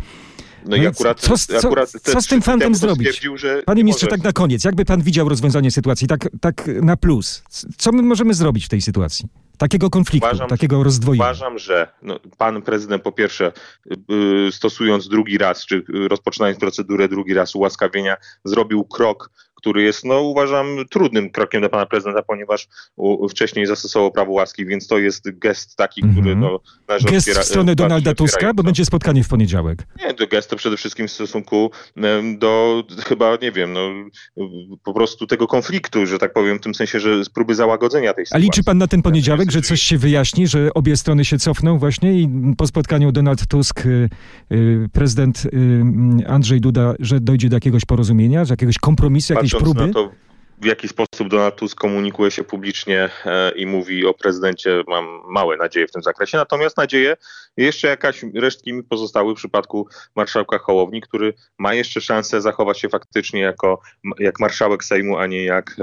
No 0.66 0.76
i 0.76 0.82
No 0.82 0.90
akurat, 0.90 1.20
co 1.20 1.34
akurat 1.58 1.92
co 1.92 2.22
z 2.22 2.28
tym 2.28 2.42
fantem 2.42 2.76
zrobić? 2.76 3.08
stwierdził, 3.08 3.38
że 3.38 3.64
Panie 3.66 3.78
nie 3.78 3.84
ministrze, 3.84 4.06
może- 4.06 4.18
tak 4.18 4.24
na 4.26 4.32
koniec, 4.32 4.64
jakby 4.64 4.86
pan 4.86 5.02
widział 5.02 5.30
rozwiązanie 5.30 5.72
sytuacji, 5.72 6.08
tak, 6.08 6.30
tak 6.42 6.70
na 6.82 6.98
plus? 6.98 7.44
Co 7.78 7.92
my 7.92 8.02
możemy 8.02 8.34
zrobić 8.34 8.66
w 8.66 8.70
tej 8.70 8.82
sytuacji? 8.82 9.26
Takiego 9.58 9.90
konfliktu, 9.90 10.28
Uważam, 10.28 10.50
takiego 10.50 10.84
rozdwojenia. 10.84 11.26
Uważam, 11.26 11.60
że 11.60 11.88
no, 12.02 12.20
pan 12.38 12.62
prezydent 12.62 13.04
po 13.04 13.12
pierwsze 13.12 13.52
y, 14.48 14.52
stosując 14.52 15.08
drugi 15.08 15.38
raz, 15.38 15.66
czy 15.66 15.76
y, 15.76 16.08
rozpoczynając 16.08 16.60
procedurę 16.60 17.08
drugi 17.08 17.34
raz 17.34 17.56
ułaskawienia, 17.56 18.18
zrobił 18.46 18.84
krok, 18.84 19.30
który 19.68 19.84
jest, 19.84 20.06
no 20.06 20.22
uważam, 20.22 20.68
trudnym 20.90 21.30
krokiem 21.30 21.62
dla 21.62 21.70
pana 21.70 21.86
prezydenta, 21.86 22.22
ponieważ 22.24 22.68
u, 22.96 23.30
wcześniej 23.30 23.66
zastosował 23.66 24.12
prawo 24.12 24.32
łaski, 24.32 24.66
więc 24.66 24.88
to 24.88 24.98
jest 24.98 25.40
gest 25.40 25.76
taki, 25.76 26.02
Mhm. 26.04 26.22
który 26.22 26.36
no, 26.36 26.60
należy 26.88 27.08
Gest 27.08 27.28
odbiera- 27.28 27.42
w 27.42 27.46
stronę 27.46 27.76
Donalda 27.76 28.16
Tuska, 28.16 28.54
bo 28.54 28.64
będzie 28.64 28.86
spotkanie 28.86 29.24
w 29.24 29.28
poniedziałek. 29.30 29.84
Nie, 30.00 30.14
to 30.14 30.28
gest 30.28 30.50
to 30.50 30.56
przede 30.56 30.78
wszystkim 30.78 31.08
w 31.08 31.12
stosunku 31.12 31.72
do 32.38 32.84
chyba, 33.06 33.38
nie 33.42 33.52
wiem, 33.52 33.74
no, 33.74 33.90
po 34.84 34.94
prostu 34.94 35.28
tego 35.28 35.48
konfliktu, 35.48 36.06
że 36.06 36.18
tak 36.20 36.34
powiem, 36.34 36.58
w 36.58 36.62
tym 36.62 36.76
sensie, 36.76 37.00
że 37.00 37.10
próby 37.34 37.56
załagodzenia 37.56 38.14
tej 38.14 38.24
A 38.24 38.26
sytuacji. 38.26 38.46
liczy 38.46 38.64
pan 38.64 38.78
na 38.78 38.88
ten 38.88 39.02
poniedziałek, 39.02 39.52
że 39.52 39.62
coś 39.62 39.82
się 39.82 39.98
wyjaśni, 39.98 40.48
że 40.48 40.74
obie 40.74 40.98
strony 40.98 41.26
się 41.26 41.38
cofną 41.40 41.78
właśnie 41.80 42.14
i 42.14 42.30
po 42.58 42.68
spotkaniu 42.68 43.12
Donald 43.12 43.48
Tusk, 43.48 43.86
y, 43.86 44.10
y, 44.52 44.90
prezydent 44.94 45.44
y, 45.46 46.28
Andrzej 46.28 46.62
Duda, 46.62 46.94
że 47.00 47.20
dojdzie 47.20 47.50
do 47.50 47.56
jakiegoś 47.56 47.86
porozumienia, 47.86 48.46
że 48.46 48.54
jakiegoś 48.54 48.78
kompromisu, 48.78 49.34
jakiejś 49.34 49.52
próby? 49.60 49.88
na 49.88 49.94
to, 49.94 50.12
w 50.58 50.66
jaki 50.66 50.88
sposób 50.88 51.30
Donald 51.30 51.56
Tusk 51.56 51.78
komunikuje 51.78 52.32
się 52.32 52.44
publicznie 52.44 53.10
e, 53.26 53.52
i 53.52 53.66
mówi 53.66 54.06
o 54.06 54.14
prezydencie, 54.14 54.84
mam 54.88 55.06
małe 55.28 55.58
nadzieje 55.58 55.88
w 55.88 55.92
tym 55.92 56.04
zakresie. 56.04 56.38
Natomiast 56.38 56.78
nadzieje 56.78 57.18
jeszcze 57.58 57.88
jakaś 57.88 58.26
resztki 58.36 58.74
mi 58.74 58.84
pozostały 58.84 59.34
w 59.34 59.38
przypadku 59.38 59.88
marszałka 60.16 60.58
Hołowni, 60.58 61.02
który 61.02 61.34
ma 61.60 61.74
jeszcze 61.74 62.02
szansę 62.02 62.42
zachować 62.42 62.80
się 62.80 62.90
faktycznie 62.90 63.42
jako 63.42 63.82
jak 64.20 64.40
marszałek 64.40 64.84
Sejmu, 64.84 65.18
a 65.18 65.28
nie 65.28 65.44
jak, 65.44 65.76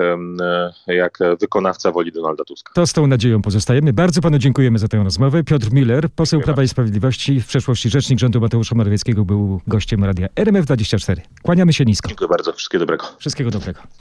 e, 0.89 0.95
jak 0.95 1.19
wykonawca 1.41 1.93
woli 1.93 2.13
Donalda 2.13 2.45
Tuska. 2.45 2.73
To 2.75 2.87
z 2.87 2.93
tą 2.93 3.07
nadzieją 3.07 3.43
pozostajemy. 3.43 3.93
Bardzo 3.93 4.21
panu 4.21 4.39
dziękujemy 4.39 4.79
za 4.79 4.89
tę 4.89 5.05
rozmowę. 5.05 5.45
Piotr 5.45 5.73
Miller, 5.73 6.11
poseł 6.11 6.39
Dziękuję 6.39 6.45
Prawa 6.45 6.63
i 6.63 6.69
Sprawiedliwości, 6.69 7.41
w 7.41 7.47
przeszłości 7.47 7.91
rzecznik 7.91 8.19
rządu 8.19 8.41
Mateusza 8.41 8.75
Morawieckiego, 8.75 9.25
był 9.25 9.61
gościem 9.67 10.05
radia 10.05 10.29
RMF24. 10.37 11.17
Kłaniamy 11.43 11.73
się 11.73 11.85
nisko. 11.85 12.09
Dziękuję 12.09 12.29
bardzo. 12.29 12.53
Wszystkiego 12.53 12.81
dobrego. 12.81 13.07
Wszystkiego 13.19 13.51
dobrego. 13.51 13.81